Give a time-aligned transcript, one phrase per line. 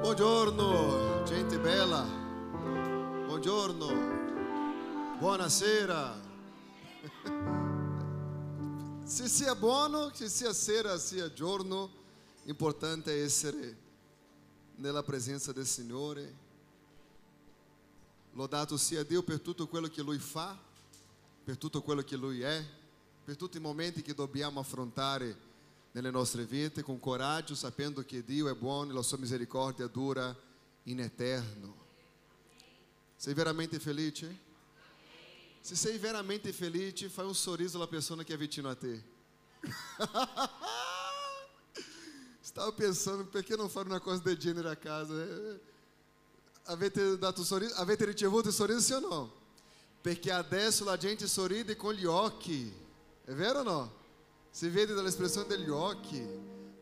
[0.00, 2.02] Buongiorno, gente bella.
[3.26, 5.18] Buongiorno.
[5.18, 6.18] Buonasera.
[9.04, 11.90] Se sia buono, che sia sera, sia giorno,
[12.44, 13.76] importante è essere
[14.76, 16.34] nella presenza del Signore.
[18.32, 20.58] Lodato sia Dio per tutto quello che Lui fa,
[21.44, 22.64] per tutto quello che Lui è,
[23.22, 25.48] per tutti i momenti che dobbiamo affrontare
[25.92, 30.36] nelle nostre vite con coraggio, sapendo che Dio è buono e la sua misericordia dura
[30.84, 31.76] in eterno.
[33.16, 34.48] Sei veramente felice?
[35.60, 39.02] Se sei veramente felice, fai un sorriso alla persona che è vicino a te.
[42.40, 45.14] Stavo pensando perché non fare una cosa del genere a casa.
[46.64, 47.74] Avete dato sorriso?
[47.74, 49.38] Avete ricevuto il sorriso sì o no?
[50.00, 52.72] Perché adesso la gente sorride con gli occhi.
[53.24, 53.99] È vero o no?
[54.50, 56.26] Si vede dall'espressione degli occhi,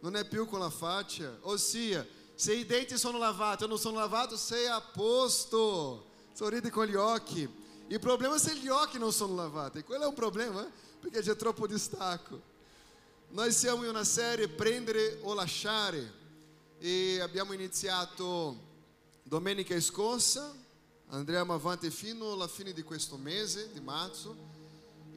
[0.00, 1.36] non è più con la faccia.
[1.42, 6.06] Ossia, se i denti sono lavati ou non sono lavati, sei a posto.
[6.32, 7.48] Sorride con gli occhi.
[7.88, 9.82] Il problema è se gli occhi non sono lavati.
[9.82, 10.70] Quello è un problema, eh?
[11.00, 12.40] perché c'è troppo distacco.
[13.30, 16.14] Noi siamo in una serie Prendere o Lasciare
[16.78, 18.56] e abbiamo iniziato
[19.22, 20.54] domenica scorsa,
[21.08, 24.47] andremo avanti fino alla fine di questo mese di marzo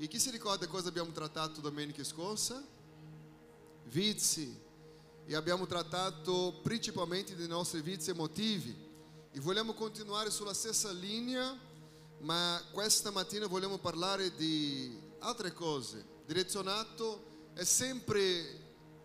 [0.03, 2.59] e chi si ricorda cosa abbiamo trattato domenica scorsa?
[3.83, 4.59] Vizi.
[5.27, 8.75] E abbiamo trattato principalmente dei nostri vizi emotivi.
[9.31, 11.55] E vogliamo continuare sulla stessa linea,
[12.21, 16.03] ma questa mattina vogliamo parlare di altre cose.
[16.25, 18.59] Direzionato è sempre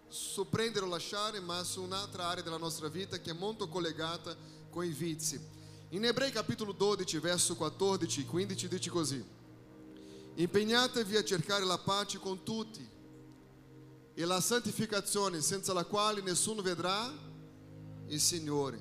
[0.09, 4.35] su prendere o lasciare, ma su un'altra area della nostra vita che è molto collegata
[4.71, 5.39] con i vizi.
[5.91, 9.36] In Ebrei capitolo 12, verso 14 e 15 dice così.
[10.39, 12.87] Impegnatevi a cercare la pace con tutti
[14.13, 17.11] e la santificazione senza la quale nessuno vedrà
[18.09, 18.79] il Signore,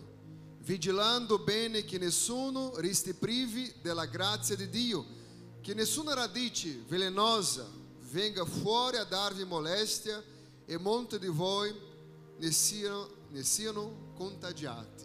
[0.60, 5.06] vigilando bene che nessuno resti privi della grazia di Dio,
[5.62, 7.66] che nessuna radice velenosa
[8.12, 10.22] venga fuori a darvi molestia
[10.66, 11.74] e molti di voi
[12.38, 15.04] ne siano, ne siano contagiati.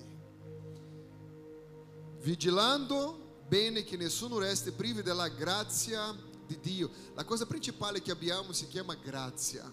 [2.23, 6.91] Vigilando bene che nessuno resti privi della grazia di di Dio.
[7.15, 9.73] La cosa principale che abbiamo si chiama grazia.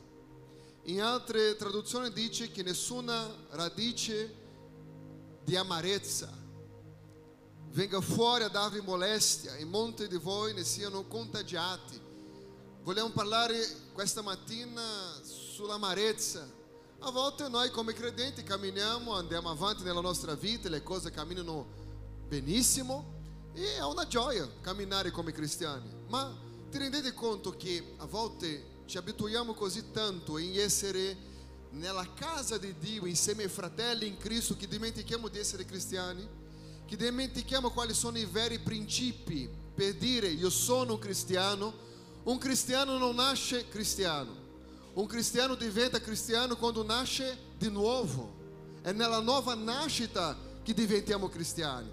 [0.83, 4.45] In altre traduzioni dice che nessuna radice
[5.43, 6.31] di amarezza
[7.71, 11.99] venga fuori a darvi molestia e molti di voi ne siano contagiati.
[12.83, 13.57] Vogliamo parlare
[13.93, 14.81] questa mattina
[15.23, 16.55] sull'amarezza.
[16.99, 21.65] A volte noi come credenti camminiamo, andiamo avanti nella nostra vita, le cose camminano
[22.27, 23.15] benissimo
[23.53, 25.91] e è una gioia camminare come cristiani.
[26.07, 26.45] Ma
[26.77, 31.17] ti rendete conto che a volte ci abituiamo così tanto in essere
[31.71, 36.27] nella casa di Dio insieme ai fratelli in Cristo che dimentichiamo di essere cristiani?
[36.85, 41.73] Che dimentichiamo quali sono i veri principi per dire io sono un cristiano?
[42.25, 44.35] Un cristiano non nasce cristiano.
[44.93, 48.35] Un cristiano diventa cristiano quando nasce di nuovo.
[48.83, 51.89] È nella nuova nascita che diventiamo cristiani.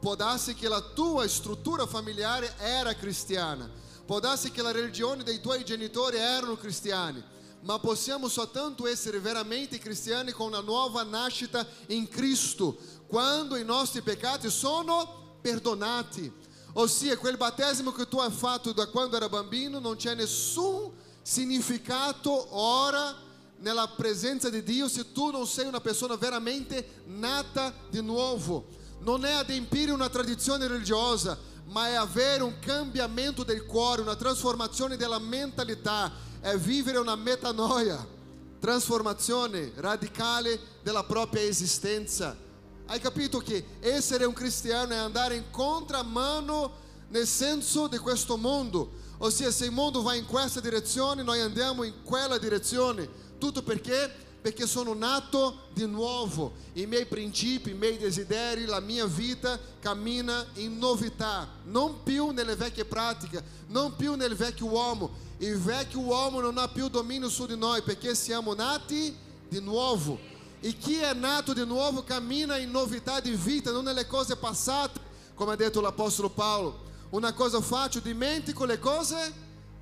[0.00, 3.70] Può darsi che la tua struttura familiare era cristiana,
[4.04, 7.22] Può darsi che la religione dei tuoi genitori erano cristiani,
[7.60, 12.76] ma possiamo soltanto essere veramente cristiani con una nuova nascita in Cristo,
[13.06, 16.32] quando i nostri peccati sono perdonati.
[16.74, 20.90] Ossia, quel battesimo che tu hai fatto da quando era bambino non c'è nessun
[21.20, 23.14] significato ora
[23.58, 28.66] nella presenza di Dio se tu non sei una persona veramente nata di nuovo.
[29.00, 31.38] Non è adempiere una tradizione religiosa,
[31.72, 38.06] ma è avere un cambiamento del cuore, una trasformazione della mentalità, è vivere una metanoia,
[38.60, 42.36] trasformazione radicale della propria esistenza.
[42.86, 49.00] Hai capito che essere un cristiano è andare in contramano nel senso di questo mondo?
[49.18, 53.08] Ossia, se il mondo va in questa direzione, noi andiamo in quella direzione.
[53.38, 54.12] Tutto perché?
[54.42, 56.54] Perché sono nato di nuovo.
[56.72, 62.56] I miei principi, i miei desideri, la mia vita cammina in novità, non più nelle
[62.56, 65.10] vecchie pratiche, non più nel vecchio uomo.
[65.38, 69.16] Il vecchio uomo non ha più dominio su di noi perché siamo nati
[69.48, 70.18] di nuovo.
[70.58, 74.98] E chi è nato di nuovo cammina in novità di vita, non nelle cose passate,
[75.34, 76.90] come ha detto l'Apostolo Paolo.
[77.10, 79.32] Una cosa faccio, dimentico le cose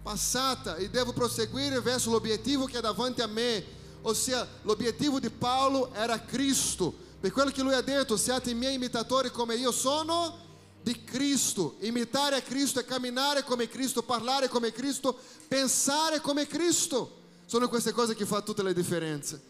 [0.02, 5.92] passate e devo proseguire verso l'obiettivo che è davanti a me Ossia, l'obiettivo di Paolo
[5.94, 6.92] era Cristo.
[7.20, 10.48] Per quello che lui ha detto, siate miei imitatori come io sono
[10.82, 11.76] di Cristo.
[11.80, 17.18] Imitare a Cristo è camminare come Cristo, parlare come Cristo, pensare come Cristo.
[17.44, 19.40] Sono queste cose che fanno tutte le differenze.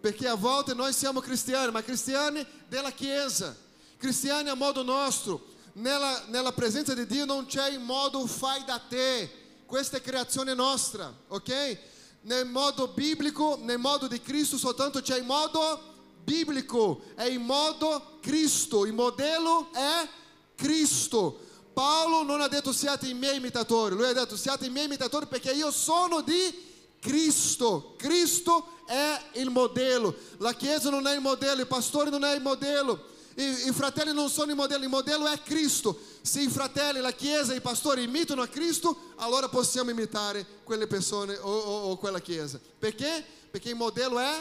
[0.00, 3.56] Perché a volte noi siamo cristiani, ma cristiani della Chiesa,
[3.96, 5.48] cristiani a modo nostro.
[5.72, 9.30] Nella, nella presenza di Dio non c'è in modo fai da te,
[9.66, 11.78] questa è creazione nostra, ok?
[12.22, 15.80] Nel modo biblico, nel modo di Cristo soltanto c'è il modo
[16.22, 20.08] biblico, è il modo Cristo, il modello è
[20.54, 21.38] Cristo.
[21.72, 25.26] Paolo non ha detto siate i miei imitatori, lui ha detto siate i miei imitatori
[25.26, 26.68] perché io sono di
[27.00, 27.94] Cristo.
[27.96, 30.14] Cristo è il modello.
[30.38, 33.09] La Chiesa non è il modello, i pastori non è il modello.
[33.40, 35.98] I, I fratelli non sono il modello, il modello è Cristo.
[36.20, 41.36] Se i fratelli, la Chiesa, i pastori imitano a Cristo, allora possiamo imitare quelle persone
[41.36, 42.60] o, o, o quella Chiesa.
[42.78, 43.24] Perché?
[43.50, 44.40] Perché il modello è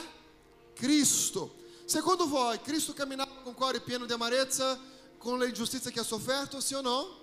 [0.73, 1.55] Cristo.
[1.85, 4.77] Secondo voi, Cristo camminava con cuore pieno di amarezza
[5.17, 7.17] con le ingiustizie che ha sofferto, sì o no?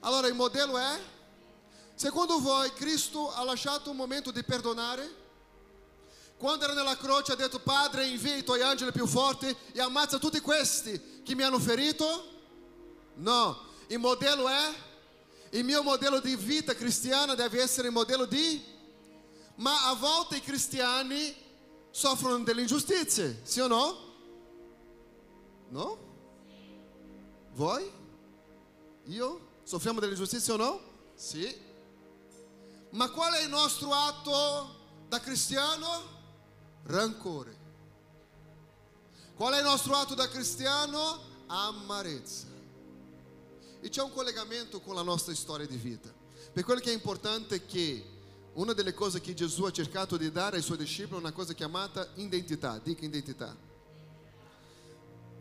[0.00, 0.98] Allora il modello è?
[1.94, 5.24] Secondo voi, Cristo ha lasciato un momento di perdonare?
[6.38, 10.18] Quando era nella croce ha detto, Padre, invia i tuoi angeli più forti e ammazza
[10.18, 12.34] tutti questi che mi hanno ferito?
[13.14, 14.74] No, il modello è?
[15.50, 18.62] Il mio modello di vita cristiana deve essere il modello di?
[19.56, 21.34] Ma a volte i cristiani
[21.90, 24.04] soffrono delle ingiustizie, sì o no?
[25.70, 25.98] No?
[27.52, 27.90] Voi?
[29.04, 29.48] Io?
[29.62, 30.80] Soffriamo delle ingiustizie o no?
[31.14, 31.64] Sì.
[32.90, 34.74] Ma qual è il nostro atto
[35.08, 36.15] da cristiano?
[36.86, 37.64] Rancore.
[39.34, 41.20] Qual è il nostro atto da cristiano?
[41.46, 42.46] Amarezza.
[43.80, 46.12] E c'è un collegamento con la nostra storia di vita.
[46.52, 48.04] Per quello che è importante è che
[48.54, 51.52] una delle cose che Gesù ha cercato di dare ai suoi discepoli è una cosa
[51.52, 52.80] chiamata identità.
[52.82, 53.54] Dica identità.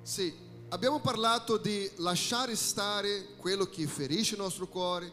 [0.01, 0.36] Sì,
[0.69, 5.12] abbiamo parlato di lasciare stare quello che ferisce il nostro cuore,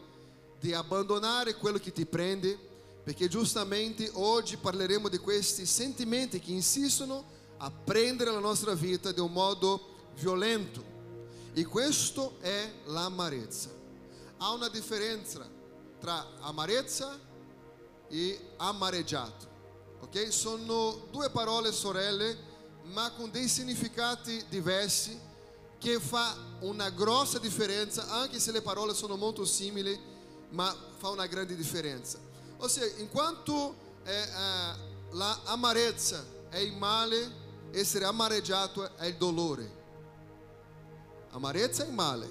[0.59, 2.72] di abbandonare quello che ti prende,
[3.03, 7.25] perché giustamente oggi parleremo di questi sentimenti che insistono
[7.59, 10.91] a prendere la nostra vita di un modo violento.
[11.53, 13.71] E questo è l'amarezza.
[14.39, 15.49] Há una differenza
[16.01, 17.19] tra amarezza
[18.09, 19.51] e amareggiato.
[20.01, 20.33] Ok?
[20.33, 22.37] Sono due parole sorelle,
[22.85, 25.17] ma con dei significati diversi
[25.79, 29.99] che fa una grossa differenza, anche se le parole sono molto simili,
[30.51, 32.19] ma fa una grande differenza.
[32.63, 33.75] Ossia, enquanto
[34.05, 34.75] eh, eh,
[35.11, 37.41] la amarezza è il male,
[37.73, 39.81] essere amareggiato è il dolore.
[41.31, 42.31] Amarezza è il male,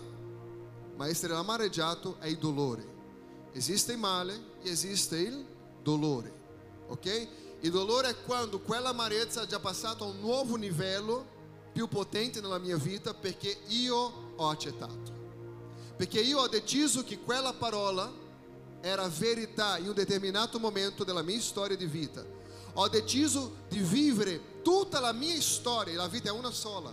[0.96, 2.88] ma essere amareggiato è il dolore.
[3.52, 5.46] Esiste il male e esiste il
[5.84, 6.34] dolore,
[6.88, 7.28] ok?
[7.60, 11.26] Il dolore è quando quella amarezza ha già passato a un nuovo livello
[11.74, 15.12] più potente nella mia vita perché io ho accettato.
[15.98, 18.21] Perché io ho deciso che quella parola
[18.82, 22.26] era verità in un determinato momento della mia storia di vita.
[22.74, 26.92] Ho deciso di vivere tutta la mia storia, la vita è una sola.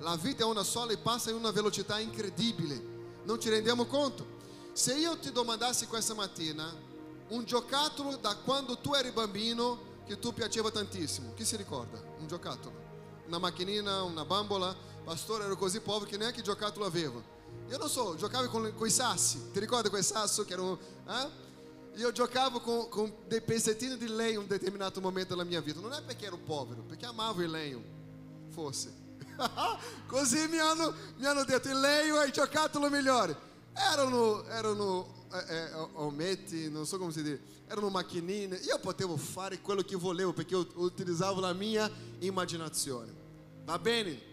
[0.00, 2.92] La vita è una sola e passa in una velocità incredibile.
[3.24, 4.26] Non ci rendiamo conto?
[4.72, 6.72] Se io ti domandassi questa mattina
[7.28, 12.02] un giocattolo da quando tu eri bambino che tu piaceva tantissimo, chi si ricorda?
[12.18, 12.82] Un giocattolo?
[13.26, 14.76] Una macchinina, una bambola?
[15.04, 17.33] Pastore, ero così povero che neanche giocattolo avevo.
[17.68, 19.50] Io non so, giocavo con, con i sassi.
[19.52, 20.78] Ti ricordi quei sassi che erano...
[21.08, 21.42] Eh?
[21.96, 25.80] Io giocavo con, con dei pezzettini di legno in un determinato momento della mia vita.
[25.80, 27.82] Non è perché ero povero, perché amavo il legno.
[28.50, 28.92] Forse.
[30.06, 33.36] Così mi hanno, mi hanno detto il legno è il giocattolo migliore.
[33.72, 38.56] Erano, erano eh, eh, ometti, non so come si dice, erano macchinine.
[38.56, 43.12] Io potevo fare quello che volevo perché io utilizzavo la mia immaginazione.
[43.64, 44.32] Va bene?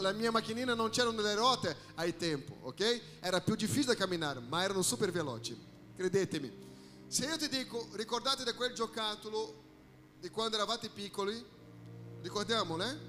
[0.00, 3.18] La mia macchinina non c'erano le ruote ai tempo, ok?
[3.20, 5.58] Era più difficile camminare, ma erano super veloci.
[5.94, 6.50] Credetemi.
[7.08, 9.68] Se io ti dico, ricordate di quel giocattolo
[10.18, 11.44] di quando eravate piccoli,
[12.22, 13.08] ricordiamole,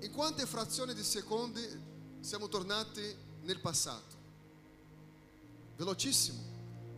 [0.00, 1.60] in quante frazioni di secondi
[2.20, 4.16] siamo tornati nel passato?
[5.76, 6.50] Velocissimo.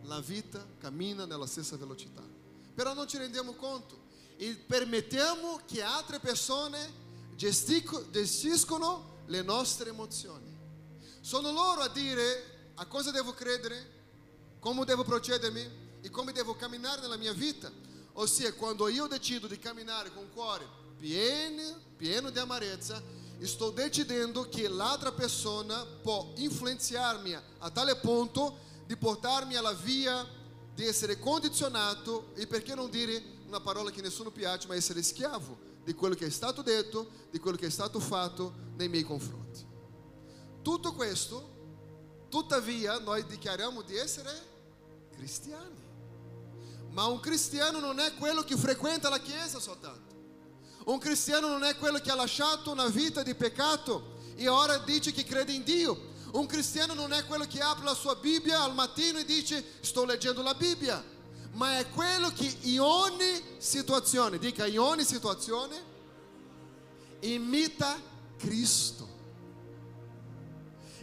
[0.03, 2.21] La vita cammina nella stessa velocità.
[2.75, 4.03] Però non ci rendiamo conto
[4.37, 7.03] e permettiamo che altre persone
[7.35, 10.53] gestiscono le nostre emozioni.
[11.19, 13.93] Sono loro a dire a cosa devo credere,
[14.59, 17.71] come devo procedermi e come devo camminare nella mia vita.
[18.13, 23.01] Ossia, quando io decido di camminare con il cuore pieno, pieno di amarezza,
[23.41, 30.25] sto decidendo che l'altra persona può influenzarmi a tale punto di portarmi alla via
[30.73, 35.73] di essere condizionato e perché non dire una parola che nessuno piace, ma essere schiavo
[35.85, 39.63] di quello che è stato detto, di quello che è stato fatto nei miei confronti.
[40.63, 44.31] Tutto questo, tuttavia, noi dichiariamo di essere
[45.11, 45.83] cristiani.
[46.89, 50.13] Ma un cristiano non è quello che frequenta la chiesa soltanto.
[50.85, 55.11] Un cristiano non è quello che ha lasciato una vita di peccato e ora dice
[55.11, 56.13] che crede in Dio.
[56.31, 60.03] Un cristiano non è quello che apre la sua Bibbia al mattino e dice sto
[60.03, 61.03] leggendo la Bibbia,
[61.55, 65.93] ma è quello che in ogni situazione, dica in ogni situazione,
[67.21, 67.97] imita
[68.37, 69.13] Cristo.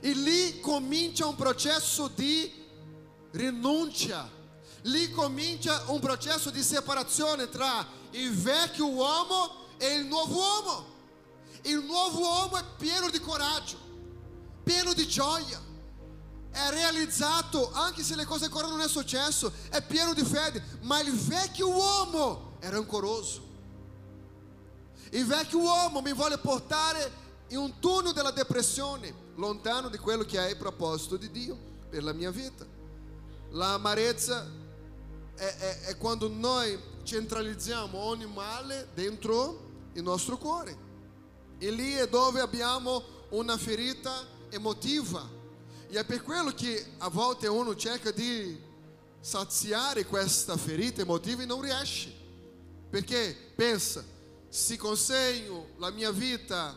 [0.00, 2.52] E lì comincia un processo di
[3.30, 4.28] rinuncia,
[4.82, 10.90] lì comincia un processo di separazione tra il vecchio uomo e il nuovo uomo.
[11.62, 13.78] Il nuovo uomo è pieno di coraggio,
[14.64, 15.60] pieno di gioia,
[16.52, 21.00] è realizzato, anche se le cose ancora non è successo, è pieno di fede, ma
[21.00, 23.50] il vecchio uomo è rancoroso.
[25.10, 30.38] Il vecchio uomo mi vuole portare in un tunnel della depressione, lontano di quello che
[30.38, 31.56] è il proposito di Dio
[31.88, 32.66] per la mia vita.
[33.50, 34.46] L'amarezza
[35.34, 40.90] è, è, è quando noi centralizziamo ogni male dentro il nostro cuore.
[41.58, 44.12] E lì è dove abbiamo una ferita
[44.50, 45.40] emotiva.
[45.92, 48.58] E è per quello che a volte uno cerca di
[49.20, 52.10] saziare questa ferita emotiva e non riesce.
[52.88, 54.02] Perché pensa,
[54.48, 56.74] se consegno la mia vita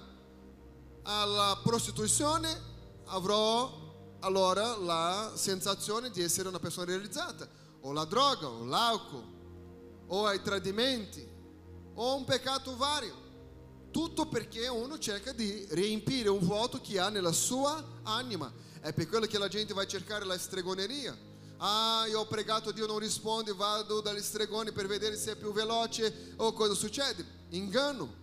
[1.04, 2.62] alla prostituzione,
[3.06, 7.48] avrò allora la sensazione di essere una persona realizzata,
[7.84, 9.24] o la droga, o l'alcol,
[10.08, 11.26] o ai tradimenti,
[11.94, 13.24] o un peccato vario.
[13.92, 18.52] Tutto perché uno cerca di riempire un vuoto che ha nella sua anima.
[18.86, 21.18] È per quello che la gente va a cercare la stregoneria.
[21.58, 25.52] Ah, io ho pregato, Dio non risponde, vado dagli stregoni per vedere se è più
[25.52, 27.26] veloce o cosa succede.
[27.50, 28.14] Engano.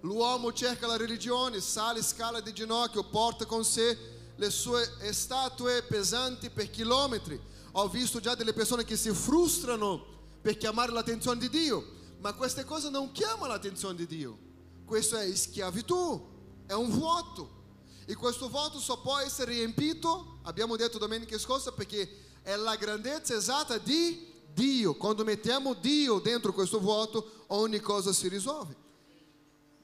[0.00, 3.98] L'uomo cerca la religione, sale, scala di ginocchio, porta con sé
[4.34, 7.38] le sue statue pesanti per chilometri.
[7.72, 10.06] Ho visto già delle persone che si frustrano
[10.40, 11.86] per chiamare l'attenzione di Dio,
[12.20, 14.38] ma queste cose non chiamano l'attenzione di Dio.
[14.86, 17.60] Questo è schiavitù, è un vuoto.
[18.04, 23.34] E questo vuoto só può essere riempito, abbiamo detto domenica scorsa, perché è la grandezza
[23.34, 24.94] esatta di Dio.
[24.94, 28.76] Quando mettiamo Dio dentro questo vuoto, ogni cosa si risolve.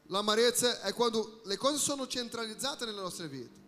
[0.07, 3.59] L'amarezza è quando le cose sono centralizzate nella nostra vita.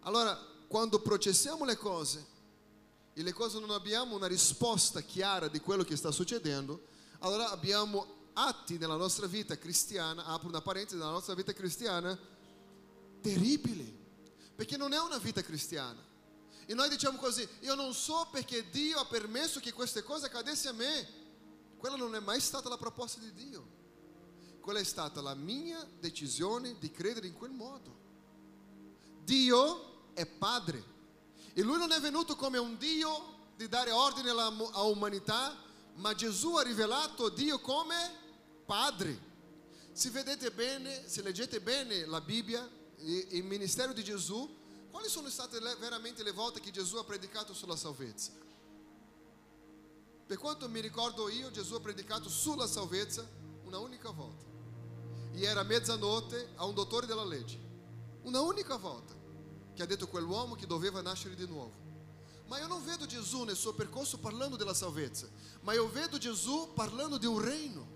[0.00, 2.24] Allora, quando processiamo le cose
[3.12, 6.86] e le cose non abbiamo una risposta chiara di quello che sta succedendo,
[7.20, 12.16] allora abbiamo atti nella nostra vita cristiana, apro una parentesi, nella nostra vita cristiana,
[13.26, 13.96] terribili,
[14.54, 16.02] perché non è una vita cristiana.
[16.64, 20.74] E noi diciamo così, io non so perché Dio ha permesso che queste cose accadessero
[20.74, 21.08] a me.
[21.76, 23.74] Quella non è mai stata la proposta di Dio.
[24.60, 28.04] Quella è stata la mia decisione di credere in quel modo.
[29.22, 30.94] Dio è padre
[31.52, 35.56] e lui non è venuto come un Dio di dare ordine all'umanità,
[35.94, 37.96] ma Gesù ha rivelato Dio come
[38.64, 39.34] padre.
[39.92, 42.68] Se vedete bene, se leggete bene la Bibbia,
[42.98, 44.48] il ministero di Gesù,
[44.90, 48.32] quali sono state veramente le volte che Gesù ha predicato sulla salvezza?
[50.26, 53.28] Per quanto mi ricordo io, Gesù ha predicato sulla salvezza
[53.64, 54.44] una unica volta.
[55.32, 57.58] E era mezzanotte a un dottore della legge.
[58.22, 59.14] Una unica volta
[59.74, 61.84] che ha detto quell'uomo che doveva nascere di nuovo.
[62.46, 65.28] Ma io non vedo Gesù nel suo percorso parlando della salvezza,
[65.60, 67.94] ma io vedo Gesù parlando di un reino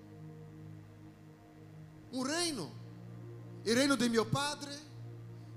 [2.10, 2.72] un reino,
[3.62, 4.88] il reino di mio padre.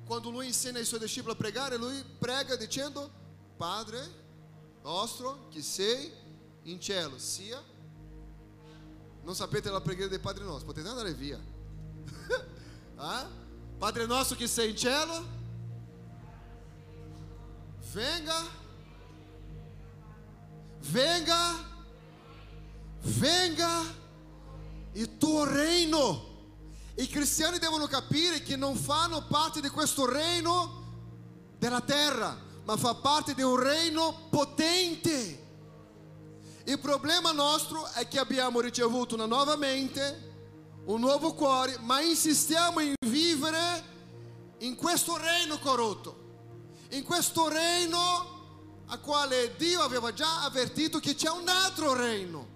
[0.06, 3.10] Quando lui insegna ai suoi discepoli a pregare, lui prega dicendo:
[3.56, 4.22] Padre
[4.84, 6.12] nostro che sei
[6.64, 7.62] in cielo, sia.
[9.24, 11.40] Non sapete la preghiera del Padre nostro, potete andare via.
[12.98, 13.30] ah?
[13.78, 15.26] Padre nostro che sei in cielo,
[17.92, 18.36] venga,
[20.80, 21.72] venga,
[23.02, 23.82] venga
[24.94, 26.32] il tuo reino.
[26.96, 30.82] I cristiani devono capire che non fanno parte di questo reino
[31.58, 35.42] della terra, ma fa parte di un reino potente.
[36.66, 40.32] Il problema nostro è che abbiamo ricevuto una nuova mente,
[40.86, 43.92] un nuovo cuore, ma insistiamo in vivere
[44.60, 51.30] in questo reino corrotto, in questo reino a quale Dio aveva già avvertito che c'è
[51.32, 52.48] un altro reino,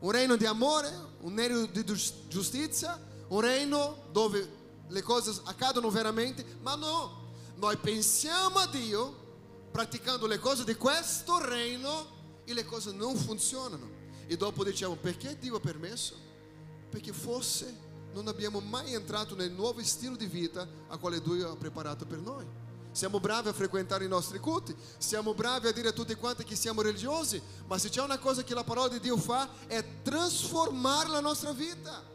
[0.00, 1.84] un reino di amore, un reino di
[2.28, 3.00] giustizia,
[3.30, 4.58] un reino dove
[4.88, 9.18] le cose accadono veramente, ma no, noi pensiamo a Dio
[9.70, 13.98] praticando le cose di questo reino e le cose non funzionano.
[14.26, 16.16] E dopo diciamo perché Dio ha permesso?
[16.88, 21.56] Perché forse non abbiamo mai entrato nel nuovo stile di vita a quale Dio ha
[21.56, 22.44] preparato per noi.
[22.92, 26.56] Siamo bravi a frequentare i nostri culti, siamo bravi a dire a tutti quanti che
[26.56, 31.08] siamo religiosi, ma se c'è una cosa che la parola di Dio fa è trasformare
[31.08, 32.10] la nostra vita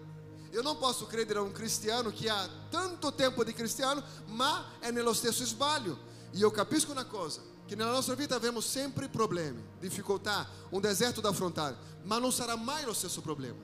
[0.55, 4.89] Eu não posso credere a um cristiano que há tanto tempo di cristiano, ma è
[4.89, 5.99] nello stesso sbaglio.
[6.31, 11.19] E eu capisco uma coisa, que nella nostra vita avremo sempre problemi, difficoltà, un deserto
[11.19, 13.59] da affrontare, ma non sarà mai lo stesso problema.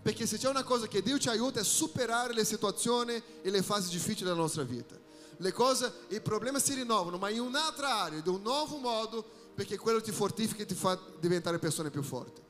[0.00, 3.62] Perché se c'è una cosa che Dio ci aiuta è superare le situazioni e le
[3.64, 4.96] fasi difficili della nostra vita.
[5.38, 9.24] Le cose, i problemi si rinnovano, ma in un'altra area, di un nuovo modo,
[9.56, 12.43] perché quello ti fortifica e ti fa diventare persone più forti.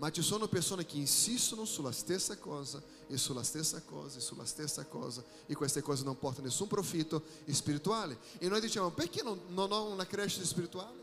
[0.00, 4.46] Ma ci sono persone che insistono sulla stessa cosa e sulla stessa cosa e sulla
[4.46, 8.18] stessa cosa e queste cose non portano nessun profitto spirituale.
[8.38, 10.96] E noi diciamo perché non, non ho una crescita spirituale?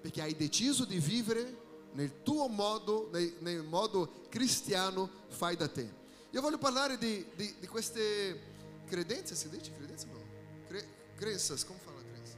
[0.00, 5.92] Perché hai deciso di vivere nel tuo modo, nel, nel modo cristiano fai da te.
[6.30, 10.22] Io voglio parlare di, di, di queste credenze, si dice credenze no?
[10.68, 12.36] Cre, crenças, come fala crença?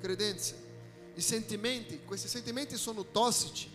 [0.00, 0.56] Credenze,
[1.16, 3.71] i sentimenti, questi sentimenti sono tossici.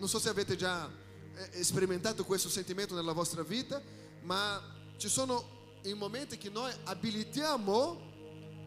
[0.00, 0.90] Non so se avete già
[1.34, 3.82] eh, sperimentato questo sentimento nella vostra vita,
[4.22, 4.58] ma
[4.96, 8.00] ci sono i momenti che noi abilitiamo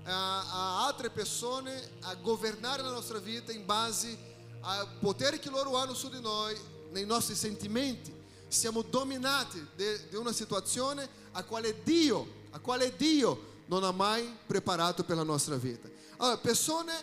[0.04, 4.16] a, a altre persone a governare la nostra vita in base
[4.62, 6.56] al potere che loro hanno su di noi,
[6.92, 8.14] nei nostri sentimenti.
[8.48, 15.04] Siamo dominati di una situazione a quale Dio, a quale Dio non ha mai preparato
[15.04, 15.90] per la nostra vita.
[16.18, 16.94] Allora, persone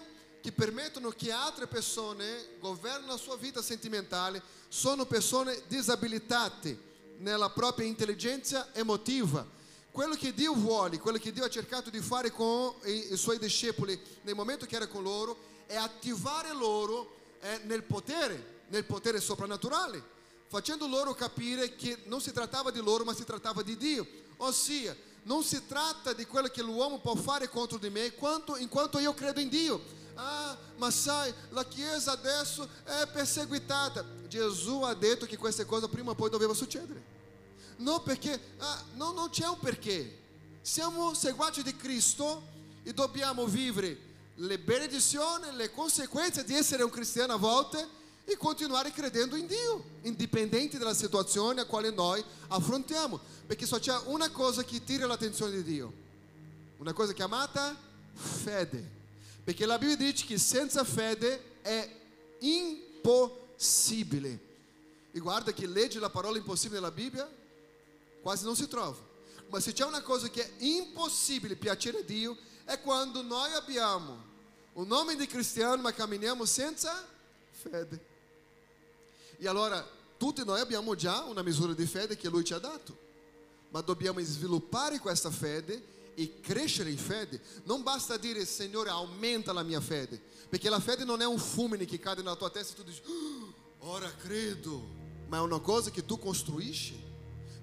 [0.41, 7.87] che permettono che altre persone governino la sua vita sentimentale sono persone disabilitate nella propria
[7.87, 9.47] intelligenza emotiva.
[9.91, 14.01] Quello che Dio vuole, quello che Dio ha cercato di fare con i, suoi discepoli
[14.23, 20.03] nel momento che era con loro, è attivare loro eh, nel potere, nel potere soprannaturale,
[20.47, 24.07] facendo loro capire che non si trattava di loro, ma si trattava di Dio.
[24.39, 28.99] Ossia, non si tratta di quello che l'uomo può fare contro di me, quanto, enquanto
[28.99, 29.99] io credo in Dio.
[30.23, 34.05] Ah, ma sai, la Chiesa adesso è perseguitata.
[34.29, 37.03] Gesù ha detto che queste cose prima o poi dovevano succedere.
[37.77, 40.19] Non perché, ah, no, non c'è un perché.
[40.61, 42.43] Siamo seguaci di Cristo
[42.83, 47.89] e dobbiamo vivere le benedizioni, le conseguenze di essere un cristiano a volte
[48.25, 53.99] e continuare credendo in Dio, indipendente dalla situazione a quale noi affrontiamo, perché só c'è
[54.05, 55.93] una cosa che tira l'attenzione di Dio,
[56.77, 57.75] una cosa chiamata
[58.13, 58.99] fede,
[59.43, 61.89] perché la Bibbia dice che senza fede è
[62.41, 64.49] impossibile.
[65.13, 67.29] E guarda che legge la parola impossibile nella Bibbia,
[68.23, 69.09] quasi non si trova.
[69.49, 74.29] Ma se c'è una cosa che è impossibile piacere a Dio, è quando noi abbiamo
[74.75, 77.05] o nome di cristiano, ma camminiamo senza
[77.51, 78.09] fede.
[79.39, 79.85] E allora
[80.17, 82.97] tutti noi abbiamo già una misura di fede che Lui ci ha dato,
[83.71, 87.41] ma dobbiamo sviluppare questa fede e crescere in fede.
[87.65, 91.87] Non basta dire Signore aumenta la mia fede, perché la fede non è un fulmine
[91.87, 94.87] che cade nella tua testa e tu dici oh, ora credo,
[95.29, 97.03] ma è una cosa che tu costruisci,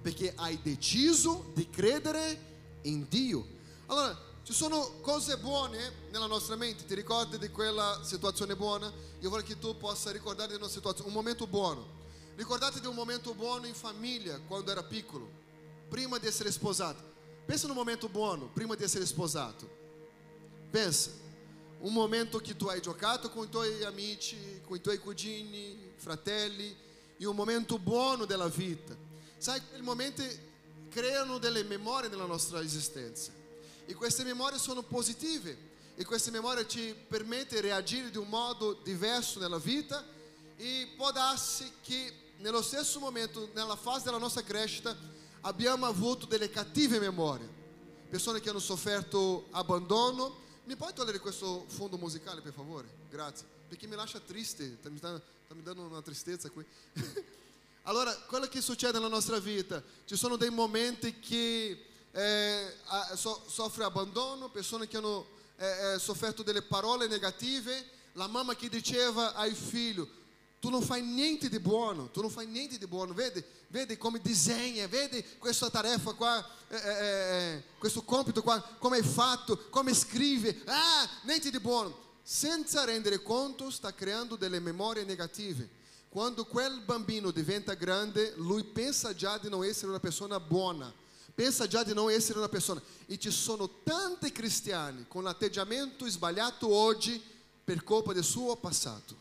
[0.02, 3.46] perché hai deciso di credere in Dio.
[3.86, 8.92] Allora, ci sono cose buone nella nostra mente, ti ricordi di quella situazione buona?
[9.20, 11.96] Io vorrei che tu possa ricordare di una situazione, un momento buono.
[12.36, 15.30] Ricordate di un momento buono in famiglia quando era piccolo,
[15.90, 17.17] prima di essere sposato.
[17.48, 19.70] Pensa un momento buono prima di essere sposato.
[20.70, 21.12] Pensa,
[21.80, 26.76] un momento che tu hai giocato con i tuoi amici, con i tuoi cugini, fratelli,
[27.16, 28.94] in un momento buono della vita.
[29.38, 30.26] Sai, quei momenti
[30.90, 33.32] creano delle memorie nella nostra esistenza.
[33.86, 35.58] E queste memorie sono positive
[35.96, 40.04] e queste memorie ci permettono di reagire di un modo diverso nella vita
[40.58, 46.50] e può darsi che nello stesso momento, nella fase della nostra crescita, abbiamo avuto delle
[46.50, 47.48] cattive memorie.
[48.10, 50.46] Persone che hanno sofferto abbandono.
[50.66, 52.88] Mi puoi togliere questo fondo musicale, per favore?
[53.10, 53.46] Grazie.
[53.68, 55.22] Perché mi lascia triste, sta mi, sta,
[55.54, 56.66] mi dando una tristezza qui.
[57.84, 62.74] allora, quello che succede nella nostra vita, ci sono dei momenti che eh,
[63.16, 68.70] so, soffre abbandono, persone che hanno eh, eh, sofferto delle parole negative, la mamma che
[68.70, 70.06] diceva ai figli,
[70.60, 74.20] tu non fai niente di buono, tu non fai niente di buono, vedi, vedi come
[74.20, 79.94] disegna, vedi questa tarefa qua, eh, eh, eh questo compito qua, come hai fatto, come
[79.94, 82.06] scrive, ah, niente di buono.
[82.24, 85.70] Senza rendere conto sta creando delle memorie negative.
[86.10, 90.94] Quando quel bambino diventa grande, lui pensa già di non essere una persona buona
[91.38, 92.82] pensa già di non essere una persona.
[93.06, 97.22] E ci sono tanti cristiani con l'atteggiamento sbagliato oggi
[97.64, 99.16] per colpa del suo passato,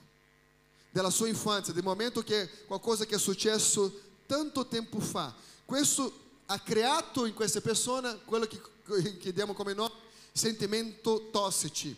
[0.96, 5.34] della sua infanzia, del momento che qualcosa che è successo tanto tempo fa.
[5.66, 8.58] Questo ha creato in queste persone quello che,
[9.18, 9.92] che diamo come nome
[10.32, 11.94] sentimento tossici,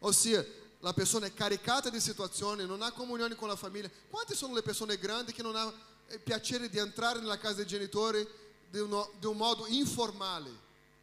[0.00, 0.44] ossia
[0.80, 3.90] la persona è caricata di situazioni, non ha comunione con la famiglia.
[4.10, 5.72] Quante sono le persone grandi che non hanno
[6.10, 8.26] il piacere di entrare nella casa dei genitori
[8.68, 10.50] di, uno- di un modo informale,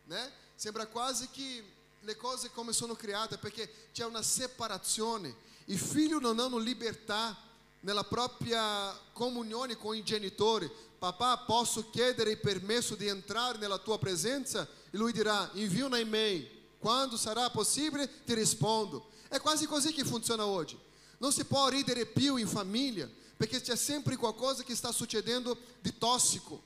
[0.06, 0.32] né?
[0.54, 1.64] Sembra quasi che
[2.00, 5.48] le cose come sono create, perché c'è una separazione.
[5.70, 7.38] I figli non hanno libertà
[7.82, 10.70] nella propria comunione con i genitori.
[10.98, 14.68] Papà, posso chiedere il permesso di entrare nella tua presenza?
[14.90, 16.48] E lui dirà, invia una e-mail.
[16.80, 19.10] Quando sarà possibile ti rispondo.
[19.28, 20.78] È quasi così che funziona oggi.
[21.20, 25.96] Non si può ridere più in famiglia, perché c'è sempre qualcosa che sta succedendo di
[26.00, 26.64] tossico.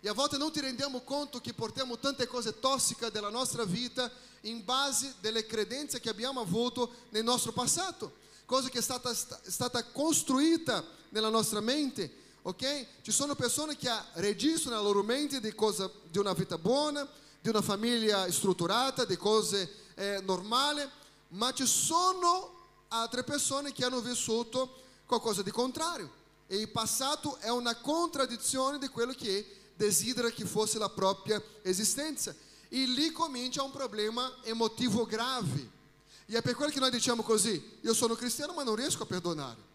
[0.00, 4.08] E a volte non ti rendiamo conto che portiamo tante cose tossiche della nostra vita
[4.42, 9.50] in base delle credenze che abbiamo avuto nel nostro passato, cosa che è stata, è
[9.50, 12.86] stata costruita nella nostra mente, ok?
[13.02, 17.08] Ci sono persone che registrano nella loro mente di, cosa, di una vita buona,
[17.40, 20.82] di una famiglia strutturata, di cose eh, normali,
[21.28, 22.52] ma ci sono
[22.88, 26.22] altre persone che hanno vissuto qualcosa di contrario.
[26.46, 32.34] E il passato è una contraddizione di quello che desidera che fosse la propria esistenza.
[32.68, 35.73] E lì comincia un problema emotivo grave.
[36.26, 39.06] E è per quello che noi diciamo così: io sono cristiano, ma non riesco a
[39.06, 39.72] perdonare.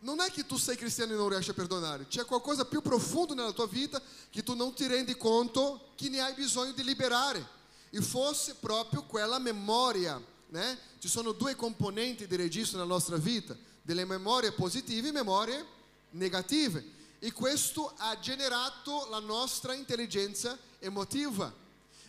[0.00, 3.32] Non è che tu sei cristiano e non riesci a perdonare, c'è qualcosa più profondo
[3.32, 7.62] nella tua vita che tu non ti rendi conto che ne hai bisogno di liberare.
[7.88, 10.78] E fosse proprio quella memoria, né?
[10.98, 15.64] Ci sono due componenti di registro nella nostra vita, delle memorie positive e memorie
[16.10, 16.84] negative.
[17.18, 21.50] E questo ha generato la nostra intelligenza emotiva.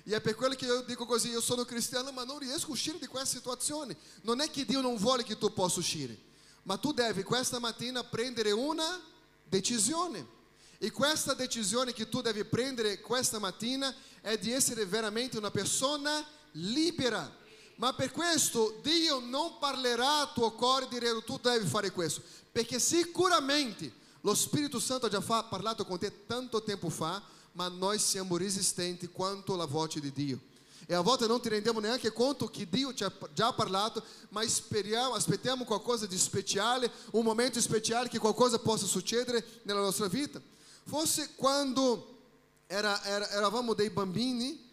[0.07, 2.73] E è per quello che io dico così, io sono cristiano ma non riesco a
[2.73, 3.97] uscire di questa situazione.
[4.21, 6.15] Non è che Dio non vuole che tu possa uscire,
[6.63, 9.01] ma tu devi questa mattina prendere una
[9.43, 10.33] decisione.
[10.77, 16.23] E questa decisione che tu devi prendere questa mattina è di essere veramente una persona
[16.51, 17.43] libera.
[17.77, 22.79] Ma per questo Dio non parlerà al tuo cuore dirà tu devi fare questo, perché
[22.79, 23.91] sicuramente
[24.21, 27.21] lo Spirito Santo ha già parlato con te tanto tempo fa,
[27.55, 30.39] ma noi siamo resistenti quanto la voce di Dio.
[30.87, 34.45] E a volte non ti rendiamo neanche conto che Dio ci ha già parlato, ma
[34.47, 40.39] speriamo, aspettiamo qualcosa di speciale, un momento speciale che qualcosa possa succedere nella nostra vita.
[40.83, 42.19] Forse quando
[42.67, 44.63] era- era- eravamo dei bambini,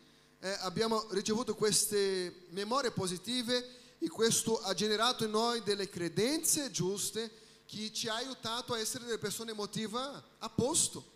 [0.40, 7.30] eh, abbiamo ricevuto queste memorie positive e questo ha generato in noi delle credenze giuste
[7.64, 9.98] che ci ha aiutato a essere delle persone emotive
[10.38, 11.10] a posto.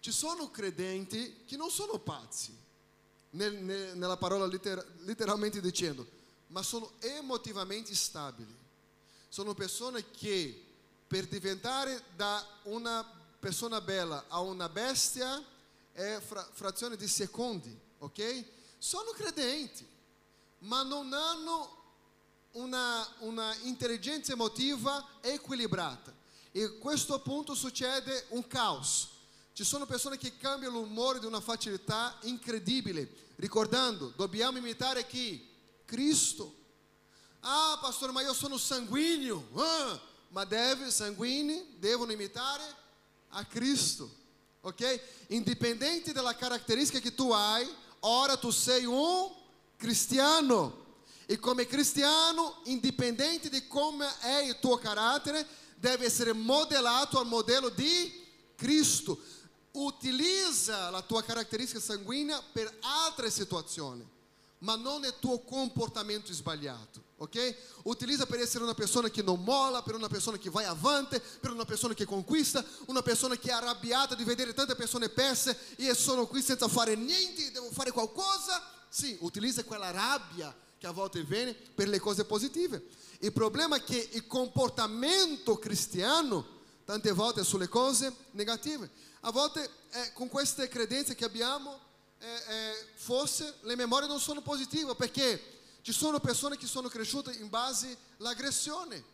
[0.00, 2.56] Ci sono credenti che non sono pazzi,
[3.30, 6.06] nel- nel- nella parola letteralmente dicendo,
[6.48, 8.54] ma sono emotivamente stabili.
[9.28, 10.64] Sono persone che
[11.06, 13.04] per diventare da una
[13.38, 15.42] persona bella a una bestia
[15.92, 18.44] è fra- frazione di secondi, ok?
[18.78, 19.86] Sono credenti,
[20.60, 21.76] ma non hanno
[22.52, 26.14] una, una intelligenza emotiva equilibrata.
[26.52, 29.08] E a questo punto succede un caos.
[29.58, 35.44] Ci sono persone che cambiano l'umore di una facilità incredibile, ricordando, dobbiamo imitare chi?
[35.84, 36.54] Cristo.
[37.40, 39.48] Ah, pastor, ma io sono sanguigno.
[39.56, 42.62] Ah, ma deve, sanguigni devono imitare
[43.30, 44.08] a Cristo.
[44.60, 45.00] Ok?
[45.30, 47.68] Indipendente dalla caratteristica che tu hai,
[47.98, 49.28] ora tu sei un
[49.76, 50.84] cristiano.
[51.26, 55.44] E come cristiano, indipendente di come è il tuo carattere,
[55.74, 59.18] deve essere modellato al modello di Cristo.
[59.72, 64.06] Utilizza la tua caratteristica sanguigna per altre situazioni,
[64.60, 67.56] ma non il tuo comportamento sbagliato, ok?
[67.84, 71.52] Utilizza per essere una persona che non molla, per una persona che vai avanti, per
[71.52, 75.94] una persona che conquista, una persona che è arrabbiata di vedere tante persone perse e
[75.94, 78.62] sono qui senza fare niente, devo fare qualcosa.
[78.88, 82.84] Sì, utilizza quella rabbia che a volte viene per le cose positive.
[83.20, 88.90] Il problema è che il comportamento cristiano tante volte è sulle cose negative.
[89.28, 91.78] A volte eh, con queste credenze che abbiamo,
[92.18, 97.32] eh, eh, forse le memorie non sono positive perché ci sono persone che sono cresciute
[97.32, 99.04] in base all'aggressione.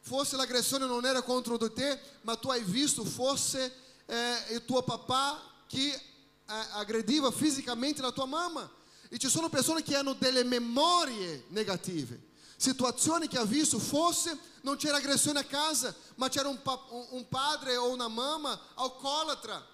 [0.00, 3.74] Forse l'aggressione non era contro di te, ma tu hai visto forse
[4.06, 6.00] eh, il tuo papà che eh,
[6.74, 8.70] aggrediva fisicamente la tua mamma.
[9.08, 12.16] E ci sono persone che hanno delle memorie negative,
[12.58, 17.26] situazioni che ha visto, forse non c'era aggressione a casa, ma c'era un, pa- un-
[17.28, 19.64] padre o una mamma alcoolatra,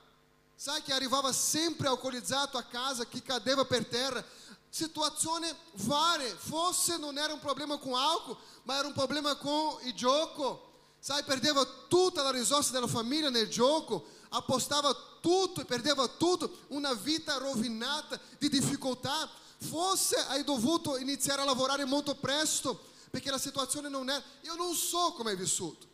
[0.54, 4.22] sai che arrivava sempre alcolizzato a casa, che cadeva per terra.
[4.68, 9.94] Situazioni varie, forse non era un problema com álcool, ma era um problema com il
[9.94, 10.72] gioco.
[10.98, 16.92] Sai, perdeva tutta la risorsa della famiglia nel gioco, apostava tutto e perdeva tutto, una
[16.92, 19.30] vita rovinata di difficoltà.
[19.68, 24.22] Forse hai dovuto iniziare a lavorare molto presto, perché la situazione non era.
[24.42, 25.86] Eu não so come hai vissuto.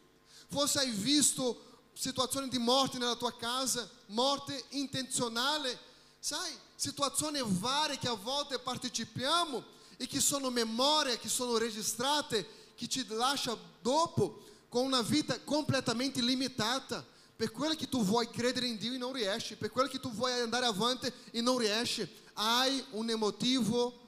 [0.48, 5.78] Forse hai visto situazioni di morte nella tua casa, morte intenzionale,
[6.18, 9.62] sai, situazioni varie che a volte partecipiamo
[9.96, 16.20] e che sono memorie, che sono registrate, che ti lascia dopo con una vita completamente
[16.22, 17.06] limitata.
[17.36, 20.10] Per quello che tu vuoi credere in Dio e non riesci, per quello che tu
[20.10, 23.98] vuoi andare avanti e non riesci, hai un emotivo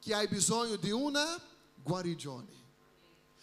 [0.00, 1.40] che hai bisogno di una
[1.82, 2.56] guarigione.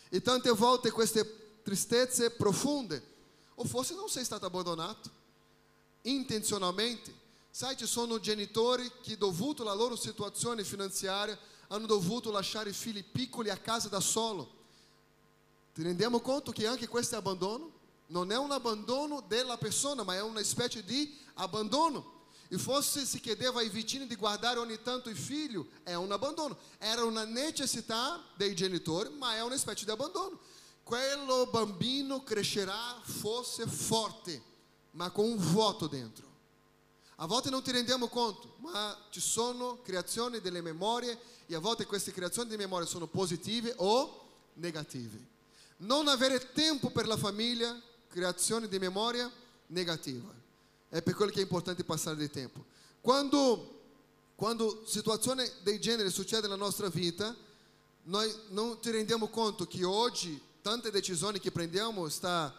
[0.10, 3.14] E tante volte queste tristezze profonde,
[3.56, 5.10] o forse non sei stato abbandonato
[6.04, 7.24] intenzionalmente.
[7.50, 13.04] Sai, ci sono genitori che, dovuto alla loro situazione finanziaria, hanno dovuto lasciare i figli
[13.04, 14.52] piccoli a casa da solo.
[15.74, 17.72] Ti rendiamo conto che anche questo abbandono?
[18.08, 22.15] Non è un abbandono della persona, ma è una specie di abbandono.
[22.48, 26.58] E forse si chiedeva ai vicini di guardare ogni tanto il figlio, è un abbandono.
[26.78, 30.40] Era una necessità dei genitori, ma è una specie di abbandono.
[30.84, 34.42] Quello bambino crescerà forse forte,
[34.92, 36.34] ma con un vuoto dentro.
[37.16, 41.86] A volte non ti rendiamo conto, ma ci sono creazioni delle memorie e a volte
[41.86, 45.34] queste creazioni di memoria sono positive o negative.
[45.78, 47.80] Non avere tempo per la famiglia,
[48.10, 49.32] creazione di memoria
[49.68, 50.44] negativa.
[50.96, 52.64] È per quello che è importante passare del tempo.
[53.02, 53.82] Quando,
[54.34, 57.36] quando situazioni del genere succedono nella nostra vita,
[58.04, 62.56] noi non ti rendiamo conto che oggi tante decisioni che prendiamo sta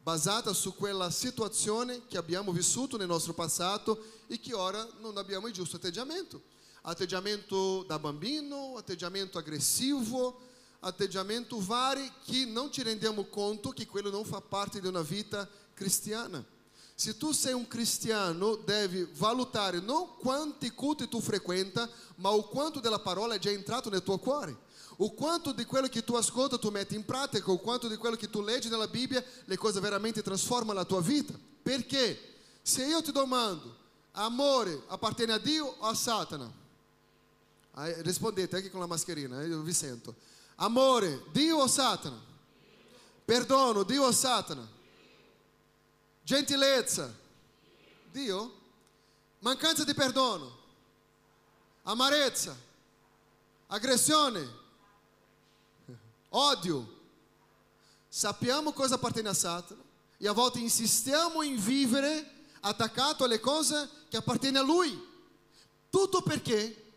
[0.00, 5.48] basata su quella situazione che abbiamo vissuto nel nostro passato e che ora non abbiamo
[5.48, 6.40] il giusto atteggiamento.
[6.82, 10.38] Atteggiamento da bambino, atteggiamento aggressivo,
[10.78, 15.48] atteggiamento vari che non ci rendiamo conto che quello non fa parte di una vita
[15.74, 16.60] cristiana.
[16.94, 22.80] Se tu sei un cristiano, devi valutare non quanti culti tu frequenta, ma o quanto
[22.80, 24.70] della parola è già entrato nel tuo cuore.
[24.98, 28.14] O quanto di quello che tu ascolta tu metti in pratica, o quanto di quello
[28.14, 31.34] che tu leggi nella Bibbia, le cose veramente trasformano la tua vita.
[31.62, 33.74] Perché se io ti domando,
[34.12, 36.50] amore appartiene a Dio o a Satana?
[37.74, 40.14] Aí, rispondete anche con la mascherina, io vi sento.
[40.56, 42.20] Amore, Dio o Satana?
[43.24, 44.71] Perdono, Dio o Satana?
[46.22, 47.12] Gentilezza,
[48.10, 48.60] Dio?
[49.40, 50.56] Mancanza di perdono,
[51.82, 52.56] amarezza,
[53.66, 54.48] aggressione,
[56.28, 57.00] odio.
[58.08, 59.82] Sappiamo cosa appartiene a Satana
[60.16, 65.10] e a volte insistiamo in vivere attaccato alle cose che appartengono a Lui.
[65.90, 66.92] Tutto perché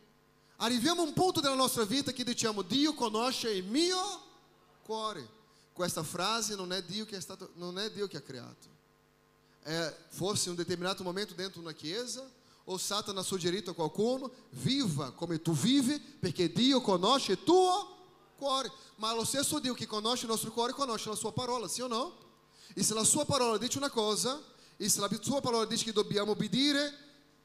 [0.58, 3.98] arriviamo a un punto della nostra vita che diciamo Dio conosce il mio
[4.84, 5.28] cuore.
[5.74, 8.75] Questa frase non è Dio che, è stato, non è Dio che ha creato.
[9.66, 12.24] È forse in un determinato momento dentro una chiesa
[12.66, 17.98] o Satana ha suggerito a qualcuno, viva come tu vivi perché Dio conosce il tuo
[18.38, 18.72] cuore.
[18.98, 21.88] Ma lo stesso Dio che conosce il nostro cuore conosce la sua parola, sì o
[21.88, 22.16] no?
[22.76, 24.40] E se la sua parola dice una cosa,
[24.78, 26.94] e se la sua parola dice che dobbiamo obbedire,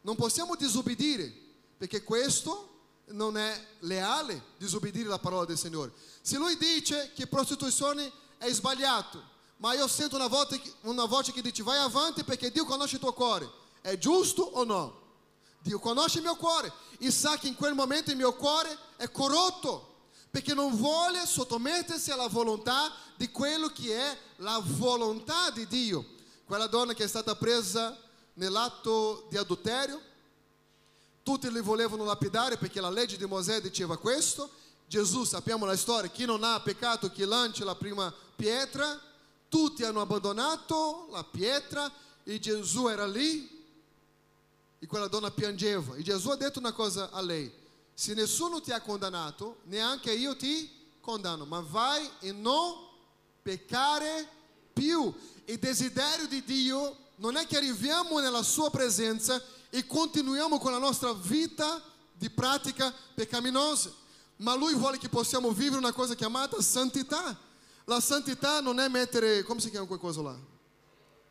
[0.03, 1.33] non possiamo disobbedire,
[1.79, 2.69] perché questo
[3.07, 5.93] non è leale disobbedire la parola del Signore.
[6.21, 11.43] Se lui dice che prostituzione è sbagliato, ma io sento una voce, una voce che
[11.43, 13.49] dice vai avanti perché Dio conosce il tuo cuore,
[13.83, 14.99] è giusto o no?
[15.61, 19.11] Dio conosce il mio cuore e sa che in quel momento il mio cuore è
[19.11, 19.89] corrotto
[20.31, 26.07] perché non vuole sottomettersi alla volontà di quello che è la volontà di Dio.
[26.47, 27.99] Quella donna che è stata presa
[28.35, 30.01] nell'atto di adulterio,
[31.23, 34.49] tutti li volevano lapidare perché la legge di Mosè diceva questo.
[34.87, 38.99] Gesù, sappiamo la storia, chi non ha peccato che lanci la prima pietra,
[39.51, 43.59] tutti hanno abbandonato la pietra e Gesù era lì
[44.79, 45.97] e quella donna piangeva.
[45.97, 47.53] E Gesù ha detto una cosa a lei,
[47.93, 52.75] se nessuno ti ha condannato, neanche io ti condanno, ma vai e non
[53.43, 54.27] peccare
[54.73, 55.13] più.
[55.45, 60.79] Il desiderio di Dio non è che arriviamo nella sua presenza e continuiamo con la
[60.79, 61.83] nostra vita
[62.13, 63.93] di pratica peccaminosa,
[64.37, 67.49] ma Lui vuole che possiamo vivere una cosa chiamata santità.
[67.91, 70.39] La santità non è mettere, come si chiama quel coso là?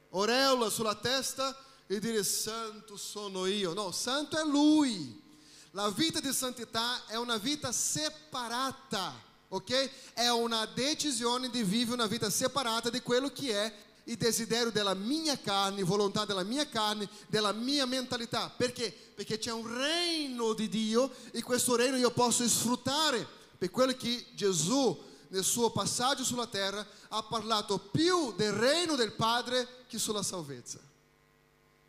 [0.10, 3.72] Aureola sulla testa e dire santo sono io.
[3.72, 5.24] No, santo è Lui.
[5.72, 9.14] La vita di santità è una vita separata,
[9.48, 9.90] ok?
[10.14, 14.96] È una decisione di vivere una vita separata di quello che è il desiderio della
[14.96, 18.50] mia carne, volontà della mia carne, della mia mentalità.
[18.50, 18.94] Perché?
[19.16, 23.26] Perché c'è un regno di Dio e questo regno io posso sfruttare
[23.58, 29.14] per quello che Gesù nel suo passaggio sulla terra ha parlato più del regno del
[29.14, 30.80] Padre che sulla salvezza.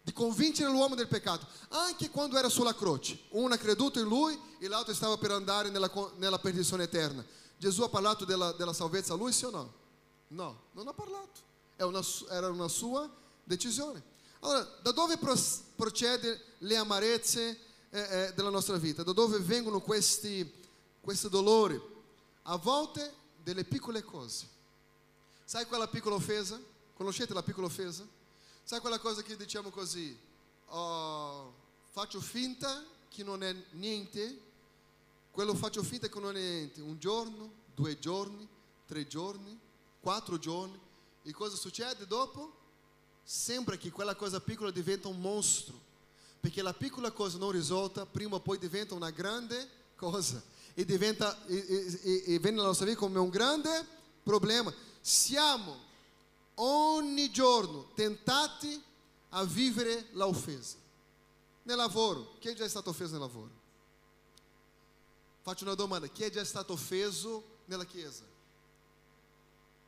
[0.03, 3.19] Di convincere l'uomo del peccato, anche quando era sulla croce.
[3.31, 7.25] Uno ha creduto in lui e l'altro stava per andare nella, nella perdizione eterna.
[7.57, 9.73] Gesù ha parlato della, della salvezza a lui, sì o no?
[10.29, 11.41] No, non ha parlato.
[11.79, 12.01] una
[12.31, 13.09] era una sua
[13.45, 14.03] decisione.
[14.41, 15.19] Allora, da dove
[15.77, 17.59] procede le amarezze
[17.91, 19.03] eh, eh, della nostra vita?
[19.03, 20.51] Da dove vengono questi,
[21.01, 21.79] questi dolori?
[22.45, 24.49] A volte delle piccole cose.
[25.45, 26.61] Sai quella piccola offesa?
[26.95, 28.07] Conoscete la piccola offesa?
[28.63, 30.17] Sai quella cosa che diciamo così?
[30.67, 31.53] "Oh,
[31.91, 34.39] faccio finta che non è niente,
[35.33, 36.81] quello faccio finta che non è niente.
[36.81, 38.47] Un giorno, due giorni,
[38.87, 39.59] tre giorni,
[40.01, 40.79] quattro giorni.
[41.23, 42.59] E cosa succede dopo?
[43.23, 45.89] Sembra che quella cosa piccola diventa un mostro.
[46.41, 50.43] Perché la piccola cosa non risolta, prima o poi diventa una grande cosa.
[50.75, 53.87] E, diventa, e, e- e- come un grande
[54.23, 54.73] problema.
[55.01, 55.89] Siamo
[56.55, 58.83] ogni giorno tentati
[59.31, 60.77] a vivere la offesa.
[61.63, 63.51] Nel lavoro, chi è già stato offeso nel lavoro?
[65.43, 68.25] Faccio una domanda, chi è già stato offeso nella chiesa?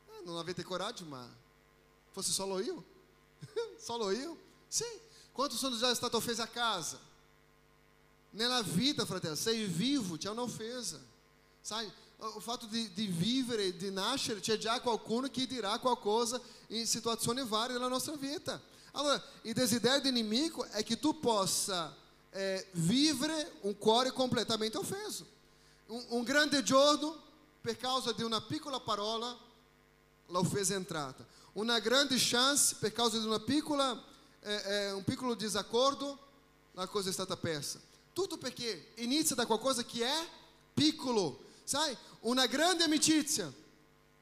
[0.09, 1.27] Eh, non avete coraggio, ma
[2.11, 2.83] fosse solo io?
[3.77, 4.37] solo io?
[4.67, 4.85] Sì.
[5.31, 6.99] Quantos sono già stati offesi a casa?
[8.33, 10.99] Nella vita, fratello, sei vivo, c'è un'offesa.
[11.61, 16.87] Sai, o fatto di, di vivere, di nascere, c'è già qualcuno che dirà qualcosa in
[16.87, 18.59] situazioni varie della nostra vita.
[18.93, 21.95] Allora, il desiderio do inimigo è che tu possa
[22.31, 25.25] eh, vivere un cuore completamente offeso.
[25.87, 27.21] Un grande giorno,
[27.61, 29.37] per causa di una piccola parola,
[30.27, 31.23] l'offesa è entrata.
[31.53, 34.01] Una grande chance, per causa di una piccola,
[34.41, 36.17] eh, eh, un piccolo disaccordo,
[36.71, 37.79] la cosa è stata persa.
[38.13, 40.27] Tutto perché inizia da qualcosa che è
[40.73, 41.45] piccolo.
[41.63, 43.51] Sai, una grande amicizia,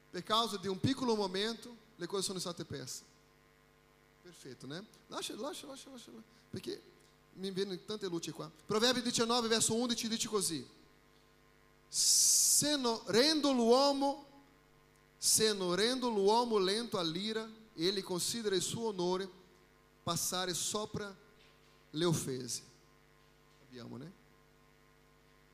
[0.10, 3.04] per causa di un piccolo momento, le cose sono state perse.
[4.22, 4.84] Perfetto, né?
[5.08, 6.12] Lascia, lascia, lascia, lascia.
[6.50, 6.82] Perché
[7.34, 8.50] mi viene tante luci qua.
[8.66, 10.66] Provérbio 19, verso 11 dice così.
[11.88, 14.26] Se no, rendo l'uomo,
[15.18, 19.30] se non rendo l'uomo lento all'ira, ele considera il suo onore
[20.04, 21.16] passare sopra
[21.92, 22.70] le offese.
[23.72, 24.12] Abbiamo, né?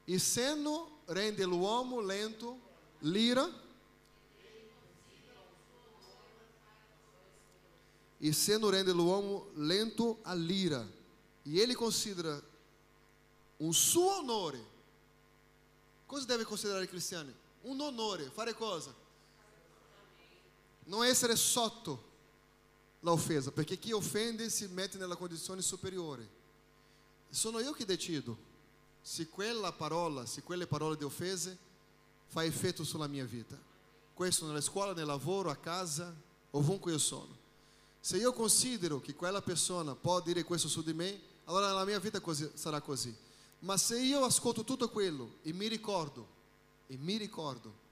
[0.06, 2.60] E se non rende l'uomo lento
[3.02, 3.48] l'ira,
[8.18, 10.84] e se non rende l'uomo lento all'ira,
[11.44, 12.42] e ele considera
[13.58, 14.66] un suo onore.
[16.08, 17.32] Cosa deve considerare il cristiano?
[17.62, 18.92] Un onore, fare cosa?
[20.86, 22.04] Non essere sotto
[23.02, 26.37] la offesa, perché chi offende si mette nella condizione superiore.
[27.30, 28.46] Sono io che decido
[29.02, 31.58] se quella parola, se quelle parole di offese
[32.28, 33.58] fa effetto sulla mia vita.
[34.14, 36.14] Questo nella scuola, nel lavoro, a casa,
[36.52, 37.36] ovunque io sono.
[38.00, 42.00] Se io considero che quella persona può dire questo su di me, allora la mia
[42.00, 43.16] vita così, sarà così.
[43.60, 46.28] Ma se io ascolto tutto quello e mi ricordo,
[46.88, 47.86] e mi ricordo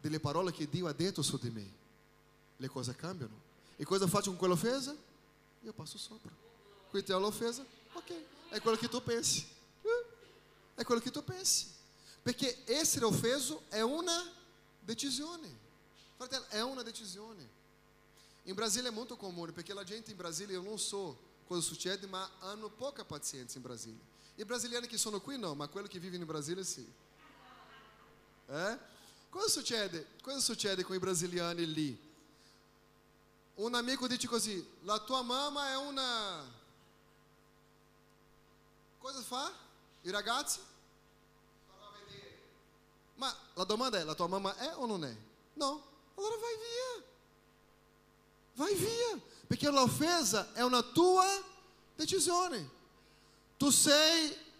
[0.00, 1.70] delle parole che Dio ha detto su di me,
[2.56, 3.40] le cose cambiano.
[3.76, 4.94] E cosa faccio con quell'offesa?
[5.62, 6.30] Io passo sopra.
[6.90, 7.64] Qui c'è l'offesa?
[7.94, 8.12] Ok,
[8.52, 9.44] é aquilo que tu pensa.
[10.76, 11.68] É aquilo que tu pensi.
[12.22, 14.30] Porque esse offeso é uma
[14.82, 15.50] decisione.
[16.18, 17.48] Fratello, é uma decisione.
[18.46, 19.52] Em Brasília é muito comum, né?
[19.52, 23.62] porque a gente em Brasília, eu não sou quando succede, mas hanno pouca paciência em
[23.62, 24.00] Brasília.
[24.36, 26.88] E brasileiros que sono qui não, mas aquele que vive em Brasília sim.
[28.48, 28.78] É?
[29.30, 30.06] Cosa succede?
[30.22, 31.98] Cosa succede com i brasiliani lì?
[33.56, 36.61] Um amigo diz così, assim, la tua mamma é uma
[39.02, 39.52] Cosa fa?
[40.02, 40.60] I ragazzi?
[41.80, 42.38] A vedere.
[43.16, 45.16] Ma la domanda è, la tua mamma è o non è?
[45.54, 45.82] No?
[46.14, 47.04] Allora vai via.
[48.54, 49.20] Vai via.
[49.48, 51.26] Perché l'offesa è una tua
[51.96, 52.70] decisione.
[53.56, 54.50] Tu sei...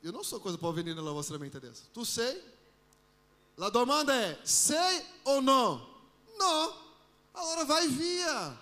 [0.00, 1.84] Io non so cosa può avvenire nella vostra mente adesso.
[1.92, 2.42] Tu sei?
[3.54, 6.10] La domanda è, sei o no?
[6.36, 6.80] No.
[7.30, 8.58] Allora vai via.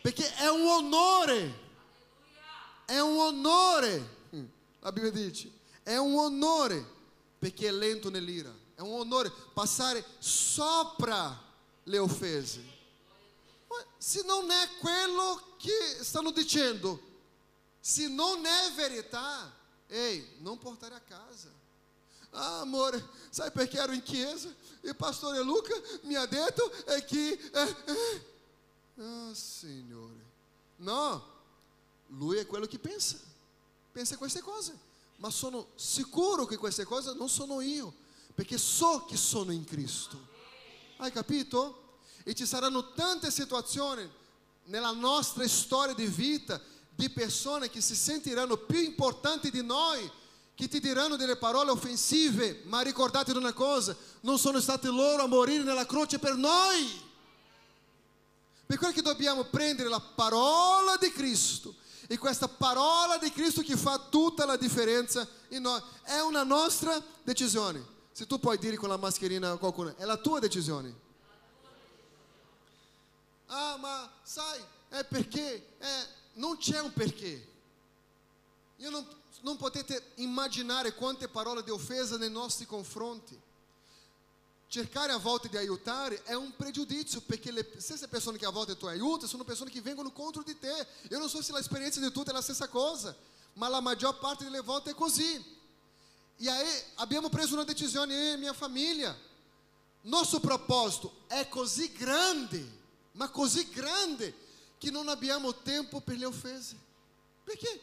[0.00, 1.58] Perché è un onore.
[2.84, 4.16] È un onore.
[4.80, 5.50] La Bibbia dice,
[5.82, 6.96] è un onore
[7.38, 8.54] perché è lento nell'ira.
[8.74, 11.36] È un onore passare sopra
[11.84, 12.76] le offese.
[13.98, 17.00] Se non è quello che stanno dicendo,
[17.80, 19.52] se non è verità,
[19.88, 21.48] ehi, non portare a casa.
[22.30, 24.48] Ah, amore, sai perché ero in chiesa?
[24.82, 27.32] E il pastore Luca mi ha detto é que...
[27.32, 28.22] eh, eh.
[28.98, 30.26] Ah, Signore.
[30.76, 31.24] No,
[32.08, 33.16] lui è quello che pensa.
[33.98, 34.78] Pensa queste cose.
[35.16, 37.92] Ma sono sicuro che queste cose non sono io,
[38.32, 40.16] perché so che sono in Cristo.
[40.98, 41.96] Hai capito?
[42.22, 44.08] E ci saranno tante situazioni
[44.66, 46.60] nella nostra storia di vita
[46.94, 50.08] di persone che si sentiranno più importanti di noi,
[50.54, 55.26] che ti diranno delle parole offensive, ma ricordate una cosa, non sono stati loro a
[55.26, 57.06] morire nella croce per noi.
[58.64, 61.86] Per quello che dobbiamo prendere la parola di Cristo.
[62.10, 65.78] E questa parola di Cristo che fa tutta la differenza in noi.
[66.02, 67.84] È una nostra decisione.
[68.12, 70.92] Se tu puoi dire con la mascherina qualcuno, è la tua decisione.
[73.48, 75.76] Ah, ma sai, è perché?
[75.76, 77.46] È, non c'è un perché.
[78.76, 79.06] Io non,
[79.42, 83.38] non potete immaginare quante parole di offesa nei nostri confronti.
[84.70, 88.76] Cercare a volte di aiutare è un pregiudizio, perché le stesse persone che a volte
[88.76, 90.86] tu aiuti sono persone che vengono contro di te.
[91.08, 93.16] Eu non so se a experiência di tutti è la stessa cosa,
[93.54, 95.42] ma la maggior parte delle volte è così.
[96.36, 99.16] E aí abbiamo preso una decisione, io e minha famiglia.
[100.02, 102.62] Nosso propósito è così grande,
[103.12, 104.34] ma così grande,
[104.76, 106.76] che non abbiamo tempo per le offese.
[107.42, 107.80] Perché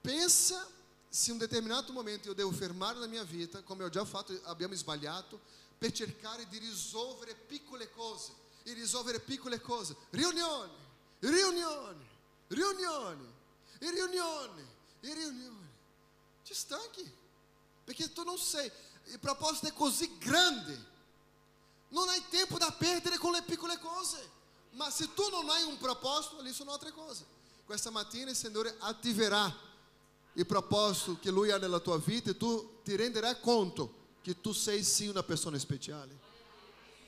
[0.00, 0.66] pensa
[1.08, 4.36] se in un determinato momento io devo fermare la mia vita, come ho già fatto,
[4.44, 5.40] abbiamo sbagliato,
[5.84, 8.32] per cercare di risolvere piccole cose.
[8.62, 9.94] E risolvere piccole cose.
[10.08, 10.72] Riunioni,
[11.18, 12.08] riunioni,
[12.46, 13.34] riunioni,
[13.78, 14.66] e riunioni,
[15.00, 15.68] e riunioni.
[16.42, 17.12] Ti stanchi.
[17.84, 18.70] Perché tu non sei,
[19.08, 20.92] il proposito è così grande.
[21.88, 24.30] Non hai tempo da perdere con le piccole cose.
[24.70, 27.26] Ma se tu non hai un proposito, lì sono altre cose.
[27.66, 29.54] Questa mattina il Signore attiverà
[30.32, 34.52] il proposito che Lui ha nella tua vita e tu ti renderai conto che tu
[34.52, 36.08] sei sim uma pessoa especial.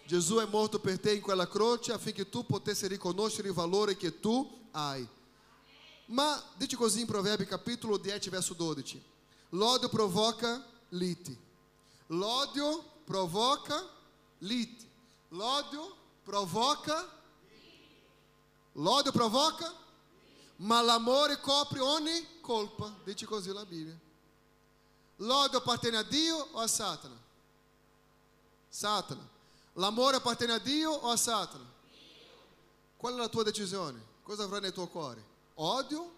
[0.07, 4.21] Jesus é morto per te in quella croce affinché tu potessi riconoscere il valore che
[4.21, 5.09] tu hai.
[6.09, 9.03] Ma dice così in Proverbi capitolo 10 verso 12.
[9.51, 11.37] L'odio provoca lite.
[12.09, 13.83] L'odio provoca
[14.41, 14.85] lite.
[15.31, 17.15] L'odio provoca
[18.73, 19.75] L'odio provoca
[20.57, 22.95] ma l'amore copre ogni colpa.
[23.05, 24.06] Dice così la Bibbia.
[25.17, 27.17] L'odio appartiene a Dio o a Satana?
[28.69, 29.27] Satana.
[29.75, 31.65] L'amore appartiene a Dio o a Satana?
[31.65, 32.29] Dio.
[32.97, 34.01] Qual è la tua decisione?
[34.23, 35.25] Cosa avrai nel tuo cuore?
[35.55, 36.15] Odio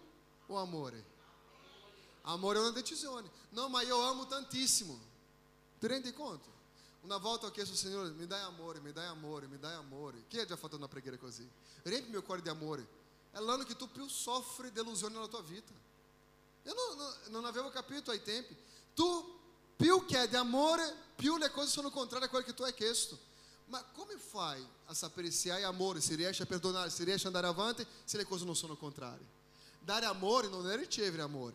[0.47, 1.05] o amore?
[2.23, 3.23] Amore é uma decisão.
[3.51, 4.99] Não, mas eu amo tantíssimo.
[5.79, 6.49] Tu rende conto?
[7.03, 10.13] Uma volta eu chiesto, Senhor, me dá amor, me dá amor, me dá amor.
[10.29, 11.49] Quem é já fatto na preghiera così?
[11.85, 12.85] Riempi meu cuore de amor.
[13.33, 15.71] É l'anno que tu più soffri delusione na tua vida.
[16.65, 18.53] Eu não, não, não avevo capito ai tempo.
[18.99, 19.25] Tu
[19.77, 20.43] più chiedi é
[21.15, 23.17] più le são no contrário a coisa que tu é chiesto.
[23.69, 27.29] Mas como faz a saber se hai amor, se riesci a perdonar, se riesci a
[27.29, 29.25] andar avante, se le cose non sono contrarie?
[29.79, 31.53] Dare amore não é ricevere amor,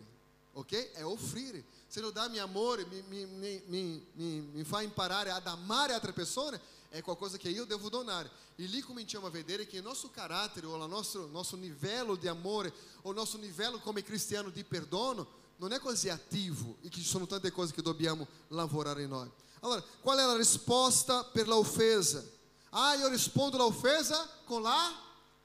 [0.55, 0.93] ok?
[0.95, 1.63] É offrire.
[1.87, 6.15] Se não dá-me amor, me, me, me, me, me, faz imparar a amar a outra
[6.15, 6.59] pessoa,
[6.91, 8.27] é com coisa que eu devo donar.
[8.57, 12.73] E lhe comentiamo a vedere que nosso caráter, ou nosso, nosso nível de amor,
[13.03, 15.29] ou nosso nível como cristiano de perdono,
[15.65, 19.31] non è così attivo e che ci sono tante cose che dobbiamo lavorare in noi.
[19.61, 22.23] Allora, qual è la risposta per la offesa?
[22.69, 24.93] Ah, io rispondo la offesa con la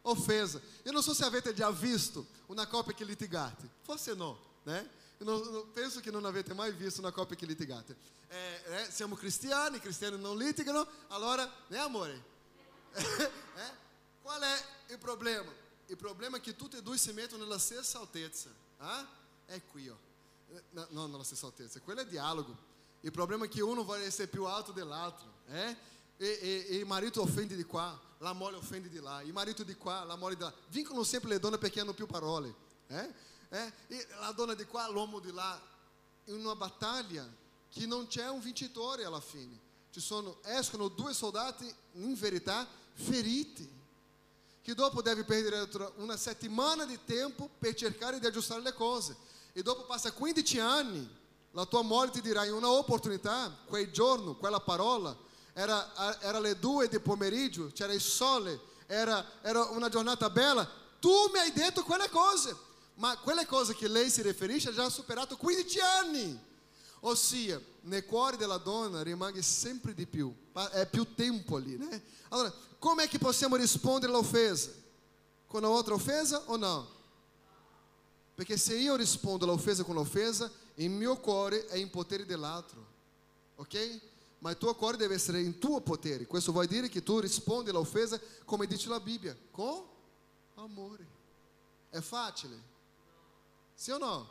[0.01, 0.59] offesa.
[0.83, 3.69] Eu não sei se avete già visto una coppia che litigate.
[3.83, 4.89] Forse no, né?
[5.19, 7.95] Eu não, não, penso che non avete mai visto una coppia che litigate.
[8.27, 12.23] Eh, eh, siamo cristiani, i cristiani non litigano, allora, né amore?
[12.91, 13.71] eh?
[14.21, 15.49] Qual è il problema?
[15.85, 18.49] Il problema è che tutti e due si mettono nella stessa altezza.
[18.79, 19.17] Ah?
[19.49, 19.95] è qui, ó.
[20.71, 22.55] No, no, nella stessa altezza, quello è dialogo.
[23.01, 25.75] Il problema è che uno vuole essere più alto dell'altro, eh?
[26.17, 29.75] E, e, e marito offende di qua, la moglie offende di là, il marito di
[29.75, 30.53] qua, la moglie di là.
[30.69, 32.53] Vincono sempre le donne perché hanno più parole,
[32.87, 33.13] eh?
[33.49, 33.73] Eh?
[33.87, 35.59] E la donna di qua, l'uomo di là.
[36.25, 37.27] In una battaglia
[37.69, 39.67] che non c'è un vincitore alla fine.
[39.91, 43.77] Ci sono, escono due soldati, in verità, feriti.
[44.61, 49.15] Che dopo deve perdere una settimana di tempo per cercare di aggiustare le cose.
[49.53, 51.17] E dopo passa 15 anni,
[51.51, 55.15] la tua ti dirà in una opportunità, quel giorno, quella parola,
[55.53, 60.69] era, era le due di pomeriggio, c'era il sole, era, era una giornata bella,
[60.99, 62.55] tu mi hai detto quelle cose,
[62.95, 66.47] ma quelle cose che lei si riferisce ha già superato 15 anni.
[67.01, 70.33] Ossia, nel cuore della donna rimane sempre di più,
[70.71, 71.77] è più tempo lì.
[71.77, 72.03] Né?
[72.29, 74.71] Allora, come è che possiamo rispondere all'offesa?
[75.47, 76.97] Con un'altra offesa o no?
[78.39, 82.85] Perché se io rispondo all'offesa con l'offesa, il mio cuore è in potere dell'altro.
[83.57, 83.99] Ok?
[84.37, 86.25] Ma il tuo cuore deve essere in tuo potere.
[86.25, 89.85] Questo vuol dire che tu rispondi all'offesa come dice la Bibbia, con
[90.55, 91.05] amore.
[91.89, 92.57] È facile?
[93.73, 94.29] Sì o no?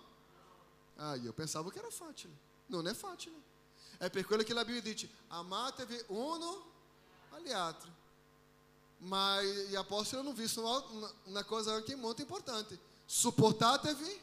[0.96, 2.32] Ah, io pensavo che era facile.
[2.68, 3.36] Non è facile.
[3.98, 6.64] È per quello che la Bibbia dice, amatevi uno
[7.32, 7.92] agli altri.
[9.00, 14.20] Ma gli apostoli hanno visto una, una cosa anche molto importante Suportatevi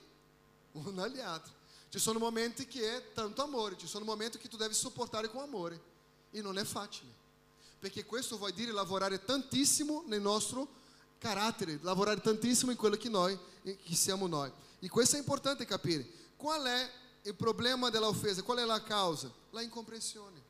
[0.74, 1.52] um altri.
[1.90, 5.42] Ci sono momenti che è tanto amore, ci sono momenti che tu devi sopportare con
[5.42, 5.82] amore.
[6.30, 7.12] E non è facile.
[7.80, 10.68] Perché questo vuol dire lavorare tantissimo nel nostro
[11.18, 14.52] carattere, lavorare tantissimo in quello che noi, che siamo noi.
[14.80, 16.08] E questo è importante capire.
[16.36, 16.92] Qual è
[17.24, 18.44] il problema dell'offesa?
[18.44, 19.32] Qual è la causa?
[19.50, 20.44] La incomprehensione.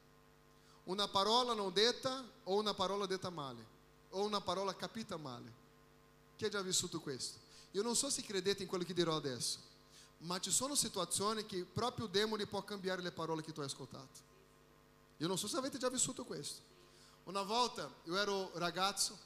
[0.85, 3.65] Una parola non detta o una parola detta male,
[4.09, 5.63] o una parola capita male.
[6.35, 7.44] Chi ha già vissuto questo?
[7.75, 9.59] Io non so se credete in quello che dirò adesso,
[10.19, 13.65] ma ci sono situazioni che proprio il demone può cambiare le parole che tu hai
[13.65, 14.33] ascoltato.
[15.17, 16.61] Io non so se avete già vissuto questo.
[17.25, 19.17] Una volta io ero ragazzo,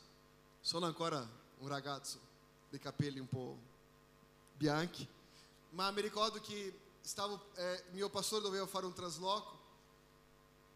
[0.61, 1.19] sono ancora
[1.59, 2.17] un ragazzo
[2.69, 3.55] di capelli un po'
[4.57, 5.07] bianchi,
[5.71, 9.59] ma mi ricordo che stavo, eh, mio pastore doveva fare un trasloco.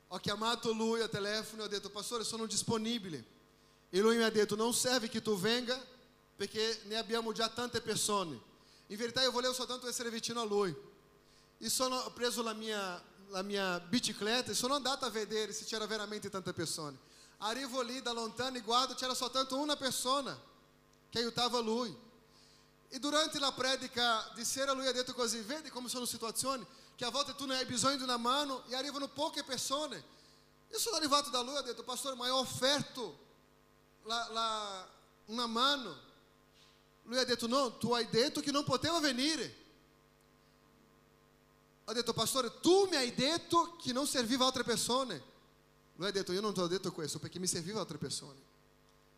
[0.09, 3.25] Ho chiamato lui a telefono e ho detto, pastore, sono disponibile.
[3.89, 5.83] E lui mi ha detto, non serve che tu venga,
[6.35, 8.39] perché ne abbiamo già tante persone.
[8.87, 10.75] In verità io volevo soltanto essere vicino a lui.
[11.57, 15.65] E sono, ho preso la mia, la mia bicicletta e sono andato a vedere se
[15.65, 16.97] c'era veramente tante persone.
[17.37, 20.39] Arrivo lì da lontano e guardo, c'era soltanto una persona
[21.09, 21.95] che aiutava lui.
[22.89, 26.65] E durante la predica di sera lui ha detto così, vedi come sono situazioni
[26.95, 30.11] che a volte tu ne hai bisogno di una mano e arrivano poche persone.
[30.69, 33.17] Io sono arrivato da lui e ho detto, pastore, ma ho offerto
[34.03, 34.89] la, la,
[35.25, 36.11] una mano.
[37.03, 39.61] Lui ha detto, no, tu hai detto che non poteva venire.
[41.85, 45.21] Ho detto, pastore, tu mi hai detto che non serviva altre persone.
[45.95, 48.51] Lui ha detto, io non ti ho detto questo perché mi serviva altre persone.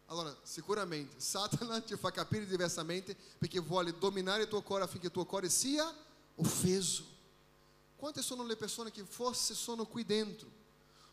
[0.07, 5.11] Allora, sicuramente, Satana ti fa capire diversamente perché vuole dominare il tuo cuore affinché il
[5.11, 5.91] tuo cuore sia
[6.35, 7.13] offeso.
[7.95, 10.47] Quante sono le persone che forse sono qui dentro?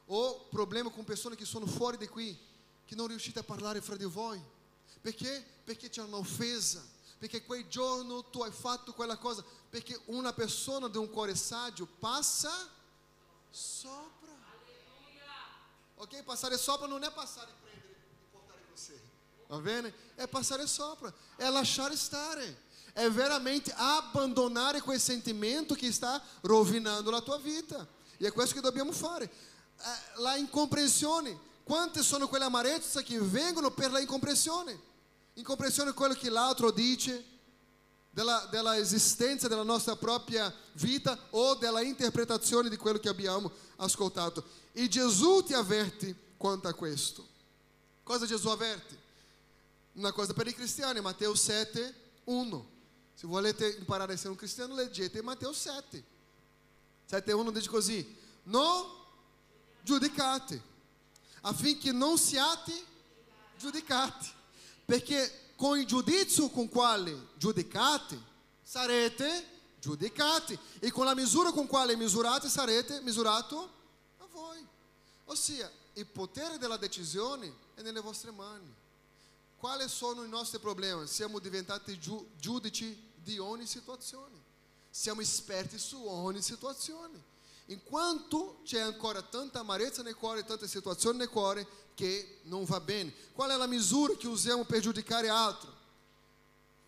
[0.07, 2.37] O problema con persone che sono fuori di qui,
[2.85, 4.43] che non riuscite a parlare fra di voi?
[5.03, 5.45] Perché?
[5.65, 6.83] Perché c'è una offesa.
[7.19, 9.45] Perché quel giorno tu hai fatto quella cosa.
[9.69, 12.51] Perché una persona di un cuore saggio passa
[13.51, 14.31] sopra.
[15.97, 16.23] Ok?
[16.25, 19.01] Passare sopra non è passare e prendere e portare sé.
[19.47, 19.95] Va bene?
[20.17, 22.71] È passare sopra, è lasciare stare.
[22.93, 27.87] È veramente abbandonare quel sentimento che sta rovinando la tua vita.
[28.19, 29.25] E è questo che dobbiamo fare.
[29.25, 31.51] Eh, La incomprensione.
[31.63, 34.91] Quante sono quelle amarezze che vengono per la incomprensione?
[35.35, 37.25] Incomprensione è quello che l'altro dice,
[38.13, 44.45] della, della esistenza della nostra propria vita o della interpretazione di quello che abbiamo ascoltato.
[44.73, 47.27] E Gesù ti avverte quanto a questo.
[48.03, 49.01] Cosa Gesù avverte?
[49.95, 52.71] Una cosa per i cristiani, Matteo 7, 1.
[53.15, 56.05] Se volete imparare a essere un cristiano, leggete Matteo 7.
[57.07, 58.87] 7, 1 dice così: Non
[59.83, 60.63] giudicate,
[61.43, 62.73] affinché non siate
[63.59, 64.41] giudicati.
[64.93, 68.21] Perché con il giudizio con quale giudicate,
[68.63, 69.47] sarete
[69.81, 70.59] giudicati.
[70.81, 73.73] E con la misura con quale misurate, sarete misurato
[74.19, 74.63] a voi.
[75.25, 78.71] Ossia, il potere della decisione è nelle vostre mani.
[79.57, 81.07] Quali sono i nostri problemi?
[81.07, 84.39] Siamo diventati giu- giudici di ogni situazione.
[84.91, 87.19] Siamo esperti su ogni situazione.
[87.67, 93.13] Enquanto c'è ancora tanta amarezza nel cuore, tante situazioni nel cuore che non va bene.
[93.33, 95.81] Qual è la misura che usiamo per giudicare altro?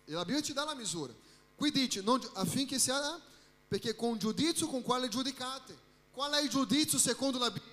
[0.05, 1.13] E la Bibbia ci dà la misura.
[1.55, 3.19] Qui dice, non, affinché sia,
[3.67, 5.83] perché con giudizio con quale giudicate.
[6.11, 7.71] Qual è il giudizio secondo la Bibbia?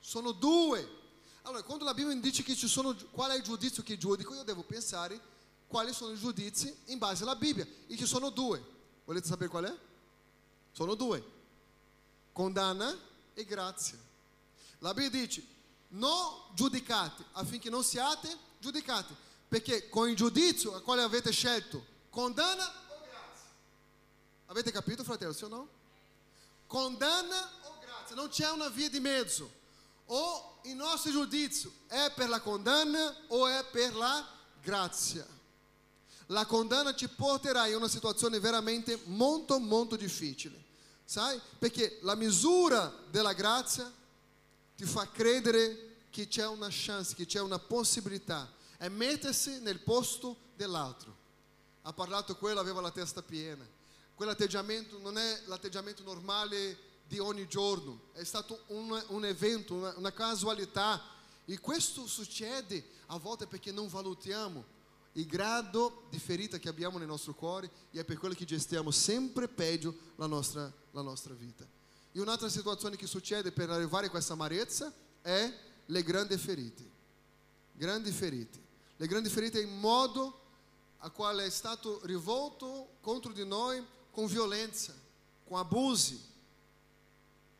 [0.00, 1.02] Sono due.
[1.42, 4.42] Allora, quando la Bibbia dice che ci sono, qual è il giudizio che giudico, io
[4.42, 5.20] devo pensare
[5.66, 7.66] quali sono i giudizi in base alla Bibbia.
[7.86, 8.62] E ci sono due.
[9.04, 9.76] Volete sapere qual è?
[10.72, 11.33] Sono due.
[12.34, 12.92] Condanna
[13.32, 13.96] e grazia.
[14.80, 15.46] La Bibbia dice,
[15.90, 18.28] non giudicate, affinché non siate
[18.58, 19.14] giudicati.
[19.46, 23.50] Perché con il giudizio a quale avete scelto, condanna o grazia?
[24.46, 25.68] Avete capito, fratello, sì o no?
[26.66, 28.16] Condanna o grazia?
[28.16, 29.62] Non c'è una via di mezzo.
[30.06, 34.26] O il nostro giudizio è per la condanna o è per la
[34.60, 35.24] grazia.
[36.26, 40.63] La condanna ci porterà in una situazione veramente molto, molto difficile.
[41.04, 41.40] Sai?
[41.58, 43.92] Perché la misura della grazia
[44.76, 48.50] ti fa credere che c'è una chance, che c'è una possibilità.
[48.76, 51.14] È mettersi nel posto dell'altro.
[51.82, 53.66] Ha parlato quello, aveva la testa piena.
[54.14, 60.12] Quell'atteggiamento non è l'atteggiamento normale di ogni giorno, è stato un, un evento, una, una
[60.12, 61.02] casualità.
[61.44, 64.64] E questo succede a volte perché non valutiamo
[65.16, 68.90] il grado di ferita che abbiamo nel nostro cuore e è per quello che gestiamo
[68.90, 71.66] sempre peggio la nostra, la nostra vita.
[72.12, 75.52] E un'altra situazione che succede per arrivare a questa amarezza è
[75.86, 76.82] le grandi ferite.
[77.72, 78.62] Grandi ferite.
[78.96, 80.40] Le grandi ferite è il modo
[80.98, 84.94] a quale è stato rivolto contro di noi con violenza,
[85.46, 86.20] con abusi,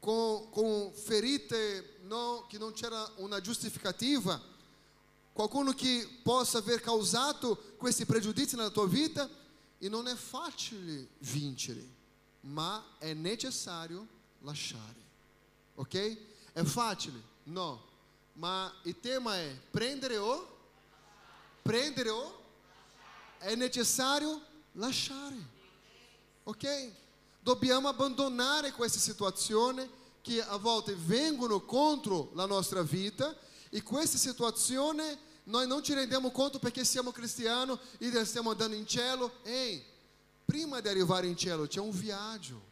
[0.00, 4.40] con, con ferite no, che non c'era una giustificativa
[5.35, 9.28] qualcuno che possa aver causato questi pregiudizi nella tua vita
[9.78, 11.85] e non è facile vincere,
[12.43, 14.07] ma è necessario
[14.43, 15.03] lasciare.
[15.74, 16.16] Ok?
[16.53, 17.20] È facile?
[17.45, 17.82] No.
[18.35, 20.57] Ma il tema è prendere o
[21.62, 22.43] prendere o
[23.39, 24.41] è necessario
[24.72, 25.37] lasciare.
[26.45, 26.93] Ok?
[27.41, 29.89] Dobbiamo abbandonare queste situazioni
[30.22, 33.37] che a volte vengono contro la nostra vita
[33.75, 35.03] e queste situazioni
[35.47, 39.33] noi non ci rendiamo conto perché siamo cristiani e stiamo andando in cielo.
[39.43, 39.83] Ehi,
[40.45, 42.62] prima di arrivare in cielo c'è un viaggio.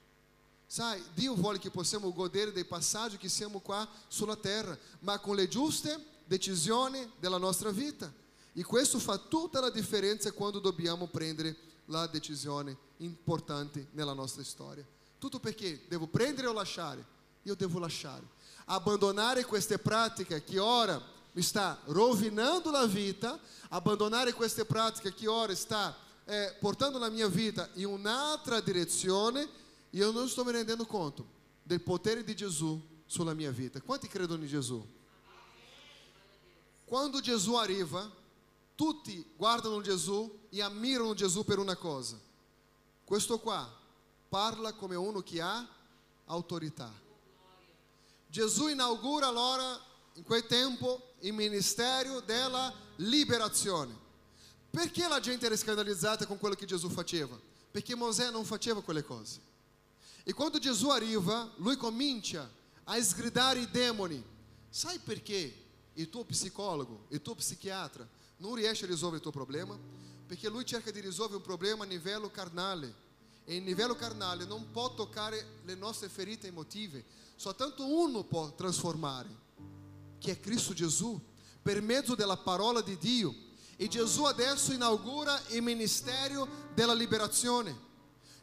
[0.65, 5.35] Sai, Dio vuole che possiamo godere dei passaggi che siamo qua sulla terra, ma con
[5.35, 8.09] le giuste decisioni della nostra vita.
[8.53, 14.87] E questo fa tutta la differenza quando dobbiamo prendere la decisione importante nella nostra storia.
[15.19, 17.05] Tutto perché devo prendere o lasciare?
[17.43, 18.23] Io devo lasciare.
[18.67, 21.01] Abbandonare queste pratiche che ora
[21.33, 23.39] mi sta rovinando la vita,
[23.69, 29.49] abbandonare queste pratiche che ora sta eh, portando la mia vita in un'altra direzione
[29.93, 31.27] e eu não estou me rendendo conto
[31.65, 33.81] del potere di Gesù sulla mia vita.
[33.81, 34.85] Quanti credono in Gesù?
[36.87, 38.11] Quando Gesù arriva,
[38.75, 42.19] tutti guardano Gesù e ammirano Gesù per una cosa.
[43.05, 43.71] Questo qua
[44.29, 45.67] parla come uno che ha
[46.27, 46.91] autorità.
[48.33, 49.78] Gesù inaugura allora,
[50.14, 53.95] in quel tempo, il ministero della liberazione.
[54.70, 57.39] Perché la gente era scandalizzata con quello che Gesù faceva?
[57.70, 59.39] Perché Mosè non faceva quelle cose.
[60.24, 62.51] E quando Gesù arriva, lui comincia
[62.85, 64.24] a sgridare i demoni.
[64.70, 65.55] Sai perché
[65.93, 68.09] il tuo psicologo, il tuo psiquiatra
[68.39, 69.78] non riesce a risolvere il tuo problema?
[70.26, 72.95] Perché lui cerca di risolvere un problema a livello carnale.
[73.45, 77.20] E in livello carnale non può toccare le nostre ferite emotive.
[77.43, 79.28] Soltanto uno può trasformare,
[80.20, 81.20] che è Cristo Gesù,
[81.61, 83.34] per mezzo della parola di Dio.
[83.74, 87.76] E Gesù adesso inaugura il ministero della liberazione.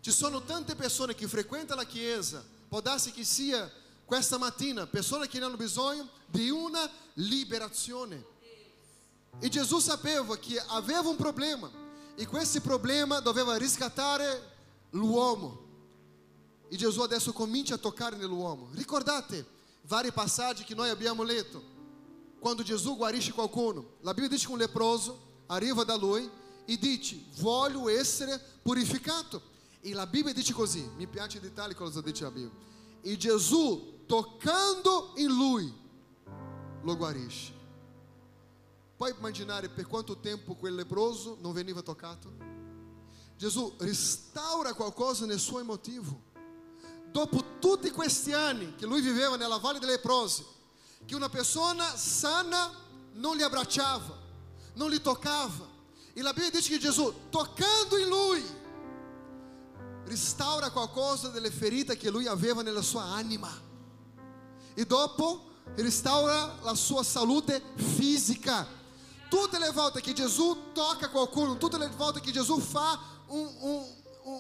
[0.02, 3.72] Ci sono tante persone che frequentano la chiesa, può darsi che sia
[4.04, 8.22] questa mattina, persone che hanno bisogno di una liberazione.
[9.40, 11.72] E Gesù sapeva che aveva un problema
[12.16, 14.58] e questo problema doveva riscattare
[14.90, 15.68] l'uomo.
[16.70, 18.70] E Gesù adesso comincia a toccare nell'uomo.
[18.74, 19.46] Ricordate
[19.84, 21.78] vari passaggi che noi abbiamo letto.
[22.40, 26.30] Quando Gesù guarisce qualcuno, la Bibbia dice che un leproso arriva da lui
[26.66, 29.42] e dice: Voglio essere purificato.
[29.82, 32.58] E la Bibbia dice così, mi piace il dettaglio cosa dice la Bibbia.
[33.02, 35.74] E Gesù, toccando in lui,
[36.84, 37.54] lo guarisce.
[38.96, 42.32] Puoi immaginare per quanto tempo quel leproso non veniva toccato?
[43.38, 46.28] Gesù restaura qualcosa nel suo emotivo.
[47.12, 50.46] Dopo tutti questi anni che lui viveva nella Valle dei Leprosi,
[51.06, 52.72] che una persona sana
[53.14, 54.18] non li abbracciava,
[54.74, 55.68] non li toccava.
[56.14, 58.44] E la Bibbia dice che Gesù, toccando in lui,
[60.06, 63.50] restaura qualcosa delle ferite che lui aveva nella sua anima
[64.74, 68.68] e dopo restaura la sua salute fisica.
[69.30, 73.86] Tutte le volte che Gesù tocca qualcuno, tutte le volte che Gesù fa un, un,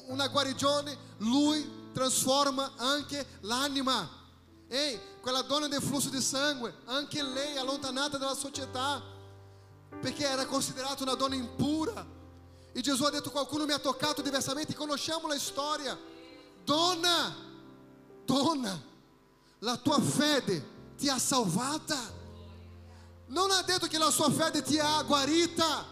[0.07, 4.07] una guarigione, lui trasforma anche l'anima.
[4.69, 9.03] Ehi, quella donna del flusso di sangue, anche lei allontanata dalla società,
[9.99, 12.05] perché era considerata una donna impura.
[12.71, 14.73] E Gesù ha detto: Qualcuno mi ha toccato diversamente.
[14.75, 15.97] Conosciamo la storia.
[16.63, 17.35] Donna,
[18.23, 18.81] donna,
[19.59, 22.17] la tua fede ti ha salvata.
[23.27, 25.85] Non ha detto che la sua fede ti ha guarita,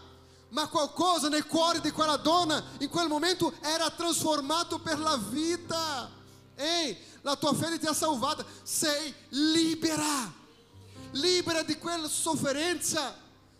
[0.50, 6.10] ma qualcosa nel cuore di quella donna in quel momento era trasformato per la vita.
[6.54, 8.44] Ehi, la tua fede ti ha salvata.
[8.62, 10.32] Sei libera,
[11.12, 13.14] libera di quella sofferenza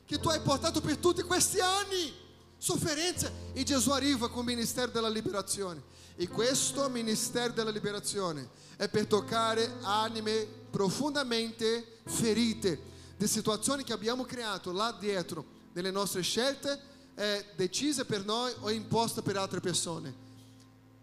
[0.04, 2.26] che tu hai portato per tutti questi anni.
[2.56, 3.30] Sofferenza.
[3.52, 5.96] E Gesù arriva con il ministero della liberazione.
[6.16, 12.80] E questo ministero della liberazione è per toccare anime profondamente ferite
[13.16, 16.76] di situazioni che abbiamo creato là dietro nelle nostre scelte
[17.14, 20.26] eh, decise per noi o imposte per altre persone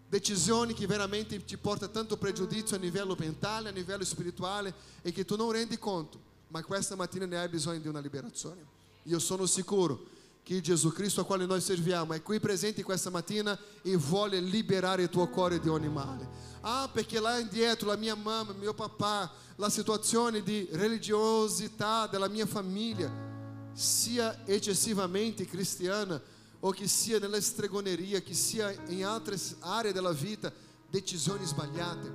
[0.09, 5.23] decisioni che veramente ti portano tanto pregiudizio a livello mentale, a livello spirituale e che
[5.23, 6.19] tu non rendi conto
[6.49, 8.65] ma questa mattina ne hai bisogno di una liberazione
[9.03, 10.13] io sono sicuro
[10.43, 15.03] che Gesù Cristo a quale noi serviamo è qui presente questa mattina e vuole liberare
[15.03, 16.29] il tuo cuore di ogni male.
[16.61, 22.45] Ah, perché là indietro la mia mamma, mio papà, la situazione di religiosità della mia
[22.45, 23.34] famiglia
[23.75, 26.19] sia eccessivamente cristiana
[26.61, 30.51] o che sia nella stregoneria, che sia in altre aree della vita,
[30.89, 32.11] decisioni sbagliate,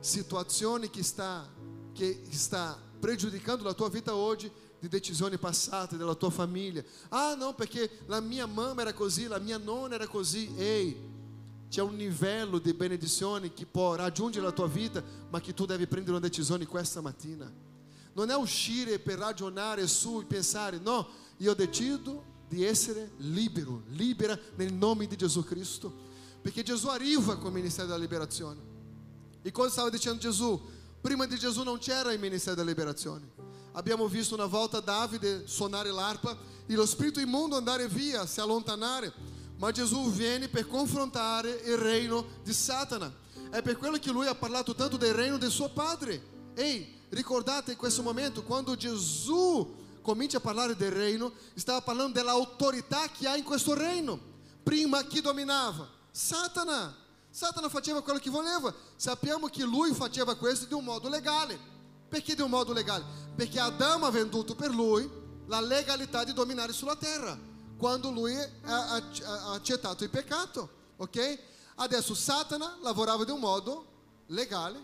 [0.00, 1.46] situazioni che sta,
[1.92, 4.50] che sta pregiudicando la tua vita oggi,
[4.80, 6.82] di decisioni passate della tua famiglia.
[7.10, 10.50] Ah, não, perché la mia mamma era così, la mia nonna era così.
[10.56, 10.96] Ei,
[11.68, 15.00] c'è un livello di benedizione che può raggiungere la tua vita,
[15.30, 17.48] ma che tu devi prendere una decisione questa mattina.
[18.14, 21.08] Non è uscire per ragionare su e pensare, no,
[21.38, 26.10] io decido di essere libero, libera nel nome di Gesù Cristo.
[26.42, 28.60] Perché Gesù arriva con il ministero della liberazione.
[29.40, 30.60] E cosa stava dicendo Gesù?
[31.00, 33.30] Prima di Gesù non c'era il ministero della liberazione.
[33.72, 36.36] Abbiamo visto una volta Davide suonare l'arpa
[36.66, 39.12] e lo spirito immondo andare via, si allontanare.
[39.56, 43.12] Ma Gesù viene per confrontare il reino di Satana.
[43.50, 46.22] È per quello che lui ha parlato tanto del reino del suo padre.
[46.54, 53.08] Ehi, ricordate in questo momento, quando Gesù comincia a parlare del reino, stava parlando dell'autorità
[53.08, 54.18] che ha in questo reino.
[54.62, 55.88] Prima chi dominava?
[56.10, 56.96] Satana.
[57.30, 58.74] Satana faceva quello che voleva.
[58.96, 61.58] Sappiamo che lui faceva questo di un modo legale.
[62.08, 63.04] Perché di un modo legale?
[63.34, 65.08] Perché Adamo ha venduto per lui
[65.46, 67.38] la legalità di dominare sulla terra,
[67.76, 71.38] quando lui ha, ha, ha accettato il peccato, ok?
[71.76, 73.86] Adesso Satana lavorava di un modo
[74.26, 74.82] legale,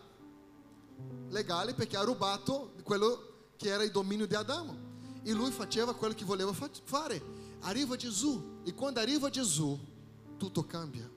[1.28, 4.86] legale perché ha rubato quello che era il dominio di Adamo.
[5.22, 7.20] E lui faceva quello che voleva fa- fare.
[7.60, 9.78] Arriva Gesù e quando arriva Gesù
[10.36, 11.10] tutto cambia.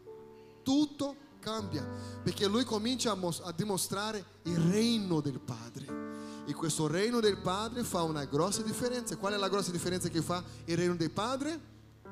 [0.63, 1.88] Tutto cambia
[2.23, 6.09] perché lui comincia a dimostrare il reino del Padre.
[6.45, 9.15] E questo reino del Padre fa una grossa differenza.
[9.15, 11.69] Qual è la grossa differenza che fa il reino del Padre?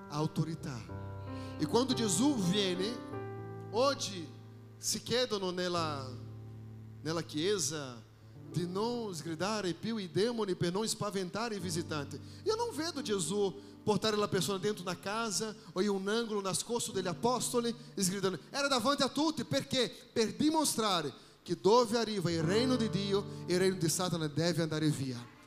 [0.09, 0.80] Autorità.
[1.57, 4.28] E quando Gesù viene, oggi
[4.78, 6.09] si chiedono nella,
[7.02, 8.02] nella chiesa
[8.52, 12.20] di non sgridare più i demoni per non spaventare i visitanti.
[12.43, 16.91] Io non vedo Gesù portare la persona dentro una casa o in un angolo nascosto
[16.91, 18.39] degli apostoli sgridando.
[18.50, 19.91] Era davanti a tutti perché?
[20.12, 21.12] Per dimostrare
[21.43, 25.38] che dove arriva il reino di Dio, il reino di Satana deve andare via.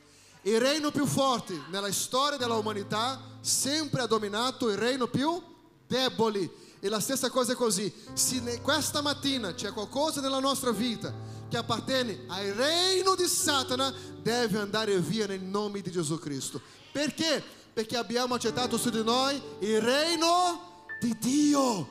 [0.42, 5.40] Il reino più forte nella storia della umanità sempre ha dominato il reino più
[5.86, 6.50] debole.
[6.84, 7.94] E la stessa cosa è così.
[8.12, 11.14] Se questa mattina c'è qualcosa nella nostra vita
[11.48, 16.60] che appartiene al reino di Satana, deve andare via nel nome di Gesù Cristo.
[16.90, 17.40] Perché?
[17.72, 21.88] Perché abbiamo accettato su di noi il reino di Dio.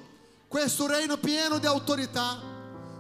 [0.50, 2.42] Questo reino pieno di autorità.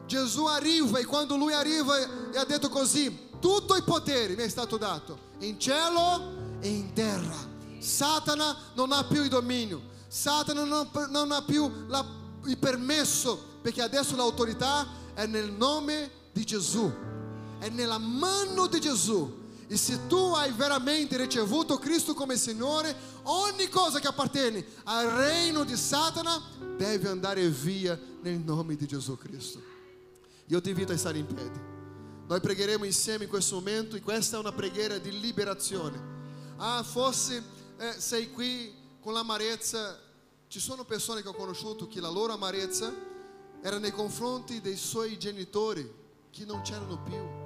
[0.05, 1.97] Gesù arriva e quando lui arriva
[2.31, 6.93] e ha detto così, tutto il potere mi è stato dato, in cielo e in
[6.93, 7.35] terra.
[7.79, 12.05] Satana non ha più il dominio, Satana non, non ha più la-
[12.43, 16.91] il permesso, perché adesso l'autorità è nel nome di Gesù,
[17.59, 19.39] è nella mano di Gesù.
[19.67, 22.93] E se tu hai veramente ricevuto Cristo come Signore,
[23.23, 26.41] ogni cosa che appartiene al reino di Satana
[26.75, 29.61] deve andare via nel nome di Gesù Cristo.
[30.47, 31.59] Io ti invito a stare in piedi.
[32.27, 36.01] Noi pregheremo insieme in questo momento e questa è una preghiera di liberazione.
[36.57, 37.41] Ah, forse
[37.77, 39.99] eh, sei qui con l'amarezza.
[40.47, 42.93] Ci sono persone che ho conosciuto che la loro amarezza
[43.61, 45.99] era nei confronti dei suoi genitori
[46.29, 47.39] che non c'erano più.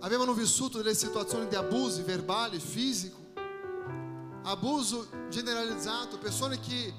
[0.00, 3.18] Avevano vissuto delle situazioni di abusi verbali, fisico,
[4.42, 6.92] abuso generalizzato, persone che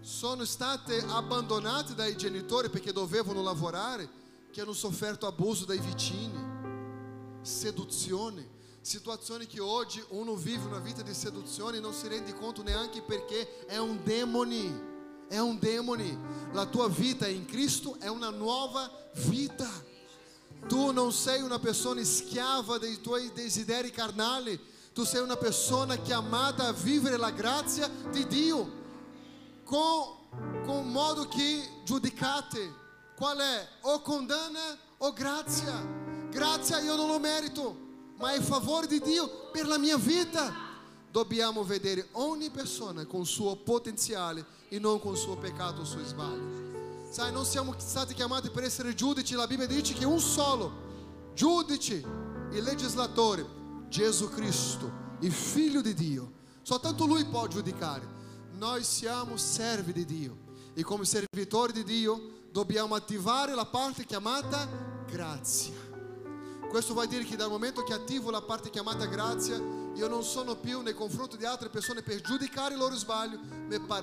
[0.00, 6.52] sono state abbandonate dai genitori perché dovevano lavorare, che hanno sofferto abuso dai vicini,
[7.42, 8.53] seduzione,
[8.84, 13.00] situazioni che oggi uno vive una vita di seduzione e non si rende conto neanche
[13.00, 16.18] perché è un demone, è un demone.
[16.52, 18.90] La tua vita in Cristo è una nuova
[19.26, 19.70] vita.
[20.68, 24.60] Tu non sei una persona schiava dei tuoi desideri carnali,
[24.92, 28.82] tu sei una persona chiamata a vivere la grazia di Dio
[29.64, 30.16] com,
[30.66, 32.72] com um modo que giudicate.
[33.16, 33.68] Qual é?
[33.82, 35.72] Ou condanna ou grazia.
[36.30, 37.83] Grazia io non lo merito,
[38.16, 40.52] ma è favore di Dio per la mia vita.
[41.10, 45.82] Dobbiamo vedere ogni persona con il suo potenziale e non con il suo peccato o
[45.82, 47.08] il suo sbaglio.
[47.10, 50.82] Sai, non siamo stati chiamati per essere giudici, la Bibbia dice che un solo
[51.34, 52.02] giudice
[52.50, 53.46] e legislatore,
[53.88, 54.90] Gesù Cristo,
[55.20, 56.32] il figlio di Dio.
[56.62, 58.12] Soltanto lui può giudicare.
[58.52, 60.36] Noi siamo servi di Dio
[60.74, 64.68] e come servitori di Dio dobbiamo attivare la parte chiamata
[65.06, 65.83] grazia.
[66.74, 69.54] Questo vuol dire che dal momento che attivo la parte chiamata grazia,
[69.94, 73.38] io non sono più nei confronti di altre persone per giudicare il loro sbaglio,
[73.86, 74.00] ma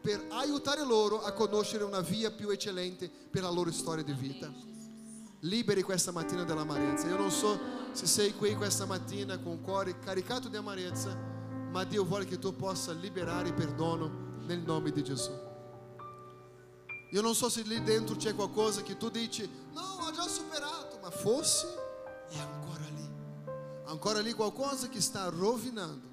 [0.00, 4.48] per, aiutare loro a conoscere una via più eccellente per la loro storia di vita.
[5.40, 7.08] Liberi questa mattina dall'amarezza.
[7.08, 7.58] Io non so
[7.90, 11.18] se sei qui questa mattina con il cuore caricato di amarezza,
[11.72, 15.32] ma Dio vuole che tu possa liberare perdono nel nome di Gesù.
[17.10, 19.42] Io non so se lì dentro c'è qualcosa che tu dici,
[19.72, 21.90] no, ho già superato, ma forse
[22.32, 23.10] è ancora lì.
[23.86, 26.10] ancora lì qualcosa che sta rovinando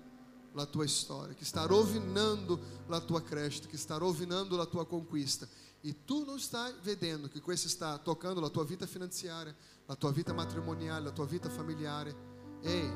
[0.53, 5.47] la tua storia, che sta rovinando la tua crescita, che sta rovinando la tua conquista.
[5.81, 9.55] E tu não stai vedendo que questo sta toccando la tua vita finanziaria,
[9.85, 12.13] la tua vita matrimoniale, la tua vita familiare.
[12.61, 12.91] Ehi,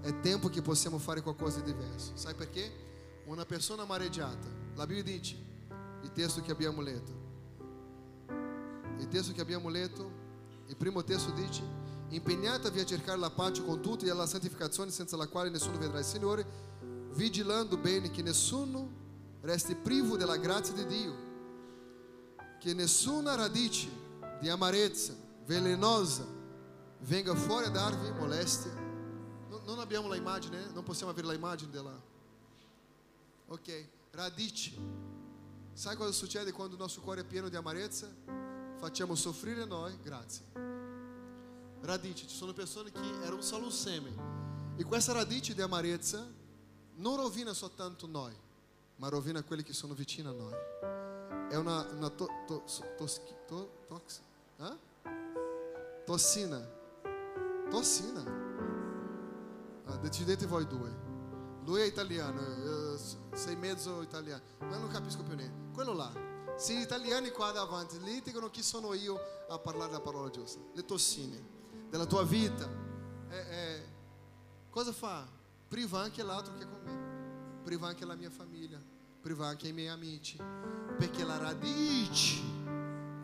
[0.00, 2.16] è tempo che possiamo fare qualcosa di diverso.
[2.16, 3.22] Sai perché?
[3.26, 5.36] Una persona amareggiata, la Bibbia dice,
[6.02, 7.12] il testo che abbiamo letto,
[8.98, 10.10] il testo che abbiamo letto,
[10.66, 11.62] il primo testo dice,
[12.10, 15.98] impegnatevi a cercare la pace con tutti e la santificazione senza la quale nessuno vedrà
[15.98, 16.46] il Signore,
[17.12, 18.88] vigilando bene che nessuno
[19.40, 21.28] resti privo della grazia di Dio
[22.60, 23.88] que nessuna radice
[24.42, 25.14] de amarezza
[25.46, 26.26] velenosa
[27.00, 28.70] venga fuori da darvi molestia.
[29.48, 30.72] Non, non abbiamo la immagine, eh?
[30.72, 31.98] non possiamo avere la immagine della.
[33.48, 34.72] Ok, radice.
[35.72, 38.06] Sai cosa succede quando il nostro cuore è pieno di amarezza?
[38.76, 40.69] Facciamo soffrire noi, grazie.
[41.82, 44.38] Radice, ci sono persone che erano solo un seme.
[44.76, 46.26] E questa radice di amarezza
[46.96, 48.34] non rovina soltanto noi,
[48.96, 50.54] ma rovina quelli che sono vicini a noi.
[51.50, 52.60] é uma, uma to, to,
[52.96, 54.20] tos, to, tox,
[54.58, 54.78] hã?
[56.06, 56.60] tossina.
[57.70, 58.24] Tossina.
[59.86, 61.08] Ah, decidete voi due.
[61.64, 62.98] Lui è italiano, io
[63.34, 65.72] sei mezzo italiano, ma non capisco più niente.
[65.74, 66.10] Quello là.
[66.56, 69.18] Se gli italiani qua davanti litigano, chi sono io
[69.48, 70.60] a parlare la parola giusta?
[70.72, 71.58] Le tossine
[71.90, 72.68] della tua vita.
[73.30, 73.82] É, é,
[74.70, 75.26] cosa fa?
[75.68, 77.62] Priva anche l'altro che è con me.
[77.62, 78.80] Priva anche la mia famiglia.
[79.20, 80.38] Priva anche i miei amici
[80.96, 82.42] perché la radice,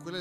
[0.01, 0.19] quella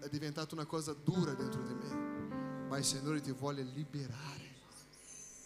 [0.00, 0.66] è diventata una
[1.02, 4.54] dura dentro di me, ma il Signore ti vuole liberare,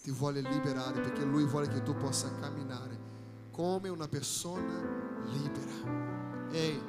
[0.03, 2.99] ti vuole liberare perché Lui vuole che tu possa camminare
[3.53, 6.49] come una persona libera.
[6.51, 6.83] Ehi,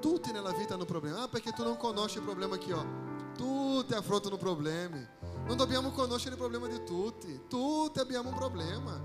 [0.00, 3.07] tutti nella vita hanno problemi, ah perché tu non conosci il problema che ho,
[3.38, 5.06] tutti affrontano problemi,
[5.46, 9.00] non dobbiamo conoscere il problema di tutti, tutti abbiamo un problema.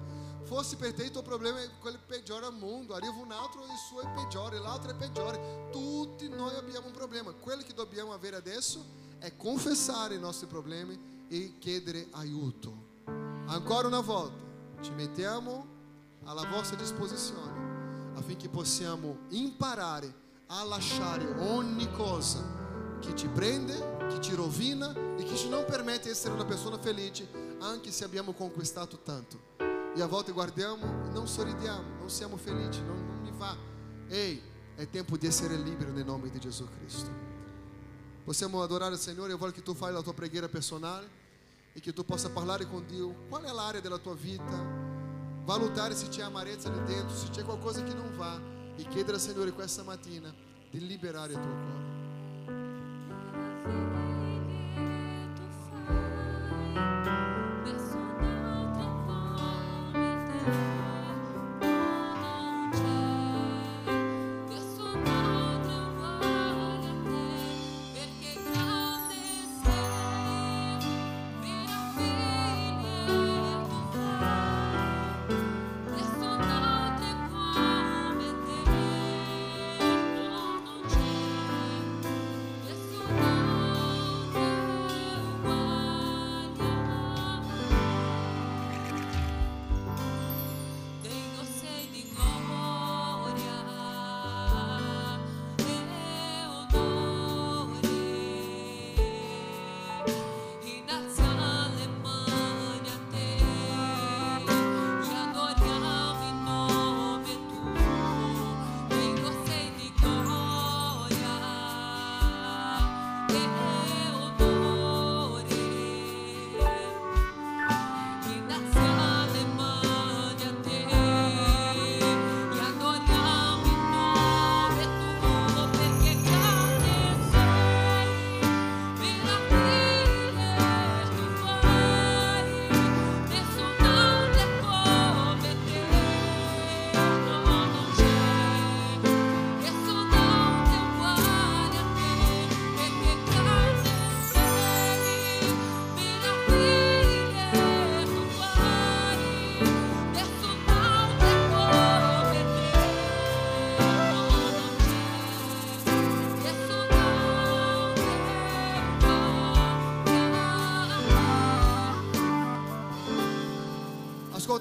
[0.45, 3.71] fosse per te il tuo problema è quello peggiore al mondo, arriva un altro e
[3.71, 8.11] il suo è peggiore, l'altro è peggiore, tutti noi abbiamo un problema, quello che dobbiamo
[8.11, 8.84] avere adesso
[9.19, 12.91] è confessare i nostri problemi e chiedere aiuto.
[13.45, 14.41] Ancora una volta,
[14.81, 15.65] ci mettiamo
[16.25, 20.13] alla vostra disposizione affinché possiamo imparare
[20.47, 22.61] a lasciare ogni cosa
[22.99, 26.78] che ci prende, che ci rovina e che ci non permette di essere una persona
[26.78, 27.28] felice
[27.60, 29.51] anche se abbiamo conquistato tanto.
[29.95, 33.56] E a volte guardiamo e non sorridiamo, non siamo felici, non, non mi va.
[34.08, 34.41] Ehi,
[34.76, 37.10] è tempo di essere liberi nel nome di Gesù Cristo.
[38.24, 41.22] Possiamo adorare il Signore, io voglio che tu fai la tua preghiera personale
[41.74, 43.14] e che tu possa parlare con Dio.
[43.30, 44.82] Qual è l'area della tua vita?
[45.43, 48.39] Valutare se c'è amarezza lì dentro, se c'è qualcosa che non va
[48.76, 50.34] e chiedere al Signore questa mattina
[50.72, 52.03] di liberare il tuo cuore.
[53.64, 54.03] Thank.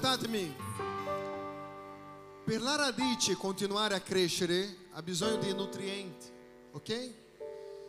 [0.03, 0.53] Ascoltatemi,
[2.43, 6.25] per la radice continuare a crescere ha bisogno di nutrienti,
[6.73, 7.13] ok?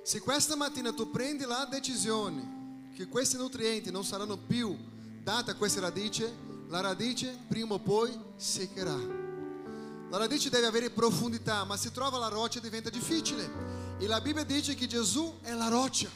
[0.04, 4.76] Se questa mattina tu prendi la decisione che questi nutrienti non saranno più
[5.24, 6.32] data questa radice,
[6.68, 8.96] la radice prima o poi seccherà.
[10.08, 13.96] La radice deve avere profondità, ma se trova la roccia diventa difficile.
[13.98, 16.08] E la Bibbia dice che Gesù è la roccia.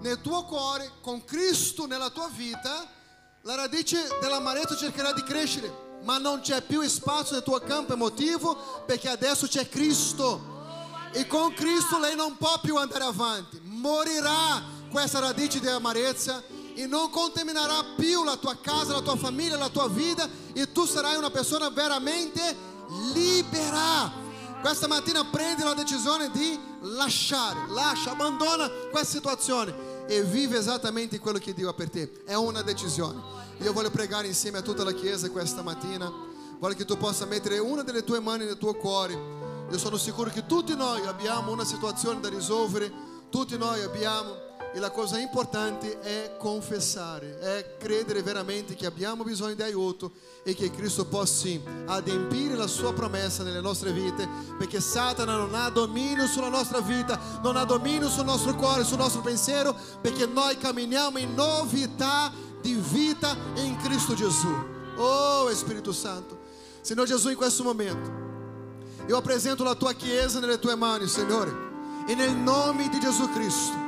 [0.00, 3.02] Nel tuo cuore, con Cristo nella tua vita,
[3.44, 8.56] la radice dell'amaretto cercherà di crescere, ma non c'è più spazio nel tuo campo emotivo
[8.86, 10.52] perché adesso c'è Cristo.
[11.12, 13.60] E con Cristo lei non può più andare avanti.
[13.64, 16.42] Morirà questa radice di amarezza
[16.74, 20.86] e non contaminerà più la tua casa, la tua famiglia, la tua vita e tu
[20.86, 22.56] sarai una persona veramente
[23.12, 24.10] libera.
[24.62, 31.38] Questa mattina prendi la decisione di lasciare, lascia, abbandona questa situazione e vive esattamente quello
[31.38, 32.24] che Dio ha per te.
[32.24, 33.20] È una decisione.
[33.58, 36.10] Io voglio pregare insieme a tutta la Chiesa questa mattina.
[36.58, 39.14] Voglio che tu possa mettere una delle tue mani nel tuo cuore.
[39.70, 42.92] Io sono sicuro che tutti noi abbiamo una situazione da risolvere,
[43.30, 44.43] tutti noi abbiamo
[44.74, 50.10] e la cosa importante è confessare, è credere veramente che abbiamo bisogno di aiuto
[50.42, 51.48] e che Cristo possa
[51.86, 57.20] adempiere la sua promessa nelle nostre vite, perché Satana non ha dominio sulla nostra vita,
[57.40, 62.74] non ha dominio sul nostro cuore, sul nostro pensiero, perché noi camminiamo in novità di
[62.74, 64.52] vita in Cristo Gesù.
[64.96, 66.36] Oh Spirito Santo,
[66.80, 68.10] Signore Gesù, in questo momento,
[69.06, 71.52] io apresento la tua Chiesa nelle tue mani, Signore,
[72.08, 73.83] e nel nome di Gesù Cristo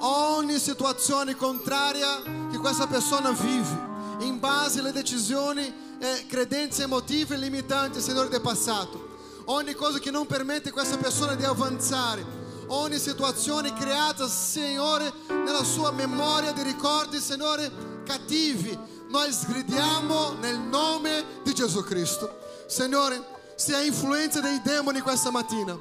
[0.00, 3.88] ogni situazione contraria che questa persona vive,
[4.20, 9.08] in base alle decisioni, eh, credenze emotive limitanti, Signore, del passato.
[9.46, 12.24] Ogni cosa che non permette a questa persona di avanzare,
[12.68, 18.78] ogni situazione creata, Signore, nella sua memoria di ricordi, Signore, cattivi,
[19.08, 22.38] noi sgridiamo nel nome di Gesù Cristo.
[22.66, 23.38] Signore,
[23.72, 25.78] ha influenza dei demoni questa mattina,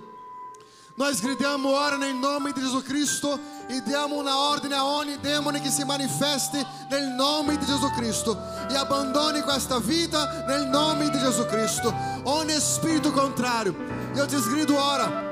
[1.00, 3.40] nós gridamos ora nel nome di Gesù Cristo
[3.70, 8.36] e diamo una ordine a ogni demone che si manifesti nel nome di Gesù Cristo
[8.68, 11.94] e abbandoni questa vita nel nome di Gesù Cristo.
[12.24, 13.76] Ogni spirito contrario,
[14.16, 15.29] io ti sgrido ora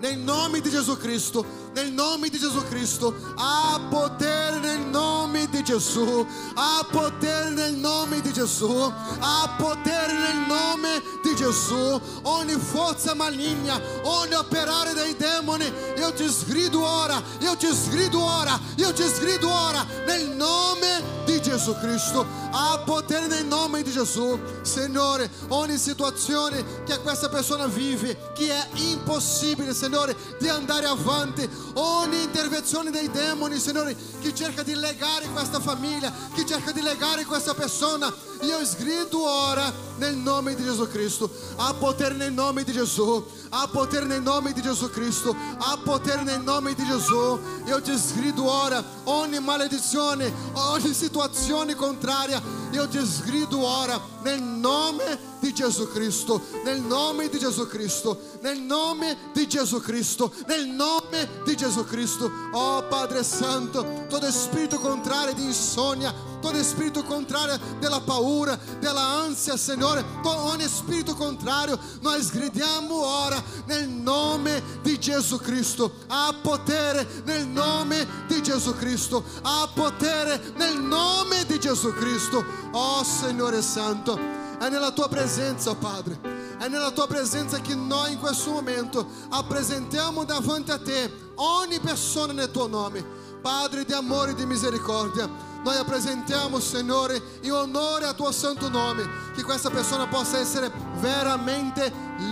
[0.00, 1.44] nel nome di Gesù Cristo,
[1.74, 8.20] nel nome di Gesù Cristo, há potere nel nome di Gesù, há potere nel nome
[8.20, 12.00] di Gesù, há potere nel nome di Gesù.
[12.22, 18.58] Ogni forza maligna, ogni operare dei demoni, io ti sgrido ora, io ti sgrido ora,
[18.76, 22.26] io ti sgrido ora nel nome di Gesù Cristo.
[22.52, 24.38] Há potere nel nome di Gesù.
[24.62, 29.89] Signore, ogni situazione che questa persona vive, che è impossibile, Signore,
[30.38, 36.46] di andare avanti, ogni intervenzione dei demoni, Signore, che cerca di legare questa famiglia, che
[36.46, 38.12] cerca di legare questa persona,
[38.42, 41.30] io sgrido ora nel nome di Gesù Cristo.
[41.56, 46.22] Há potere nel nome di Gesù, há potere nel nome di Gesù Cristo, há potere
[46.22, 47.38] nel nome di Gesù.
[47.66, 55.18] Io ti sgrido ora ogni maledizione, ogni situazione contraria, io ti sgrido ora nel nome
[55.40, 61.28] di Gesù Cristo, nel nome di Gesù Cristo, nel nome di Gesù Cristo, nel nome
[61.44, 62.30] di Gesù Cristo.
[62.52, 69.56] Oh Padre Santo, todo spirito contrario di insonnia, todo spirito contrario della paura, della ansia,
[69.56, 75.92] Signore, ogni spirito contrario, noi sgridiamo ora nel nome di Gesù Cristo.
[76.08, 79.24] Ha potere nel nome di Gesù Cristo.
[79.42, 82.44] Ha potere nel nome di Gesù Cristo.
[82.72, 84.18] Oh Signore Santo,
[84.58, 86.38] è nella tua presenza, Padre.
[86.58, 92.32] È nella tua presenza che noi in questo momento appresentiamo davanti a te ogni persona
[92.32, 93.02] nel tuo nome.
[93.40, 95.49] Padre di amore e di misericordia.
[95.64, 97.10] Nós apresentamos, Senhor,
[97.42, 99.02] em honra ao teu santo nome,
[99.34, 101.80] que com essa pessoa possa ser veramente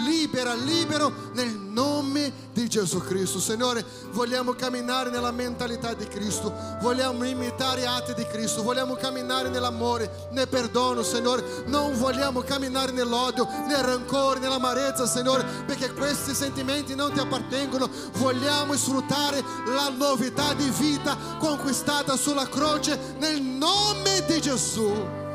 [0.04, 3.38] libera, libero nel nome di Gesù Cristo.
[3.38, 10.28] Signore, vogliamo camminare nella mentalità di Cristo, vogliamo imitare atti di Cristo, vogliamo camminare nell'amore,
[10.32, 11.44] nel perdono, Signore.
[11.66, 17.88] Non vogliamo camminare nell'odio, nel rancore, nell'amarezza, Signore, perché questi sentimenti non ti appartengono.
[18.14, 25.26] Vogliamo sfruttare la novità di vita conquistata sulla croce nel nome di Gesù.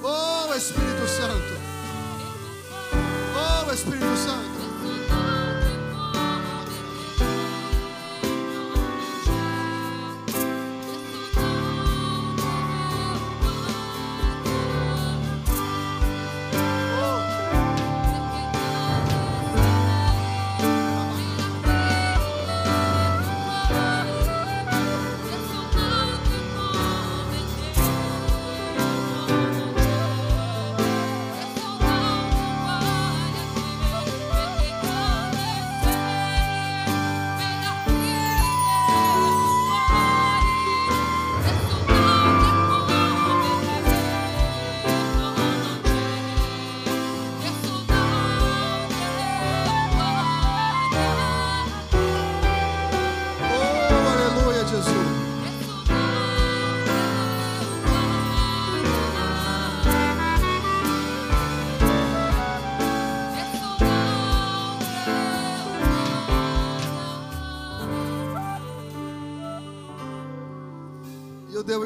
[0.00, 1.73] Oh Spirito Santo.
[3.36, 4.53] Oh Spirito Santo.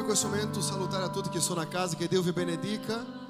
[0.09, 3.28] Questo momento salutare a tutti che sono a casa, che Dio vi benedica.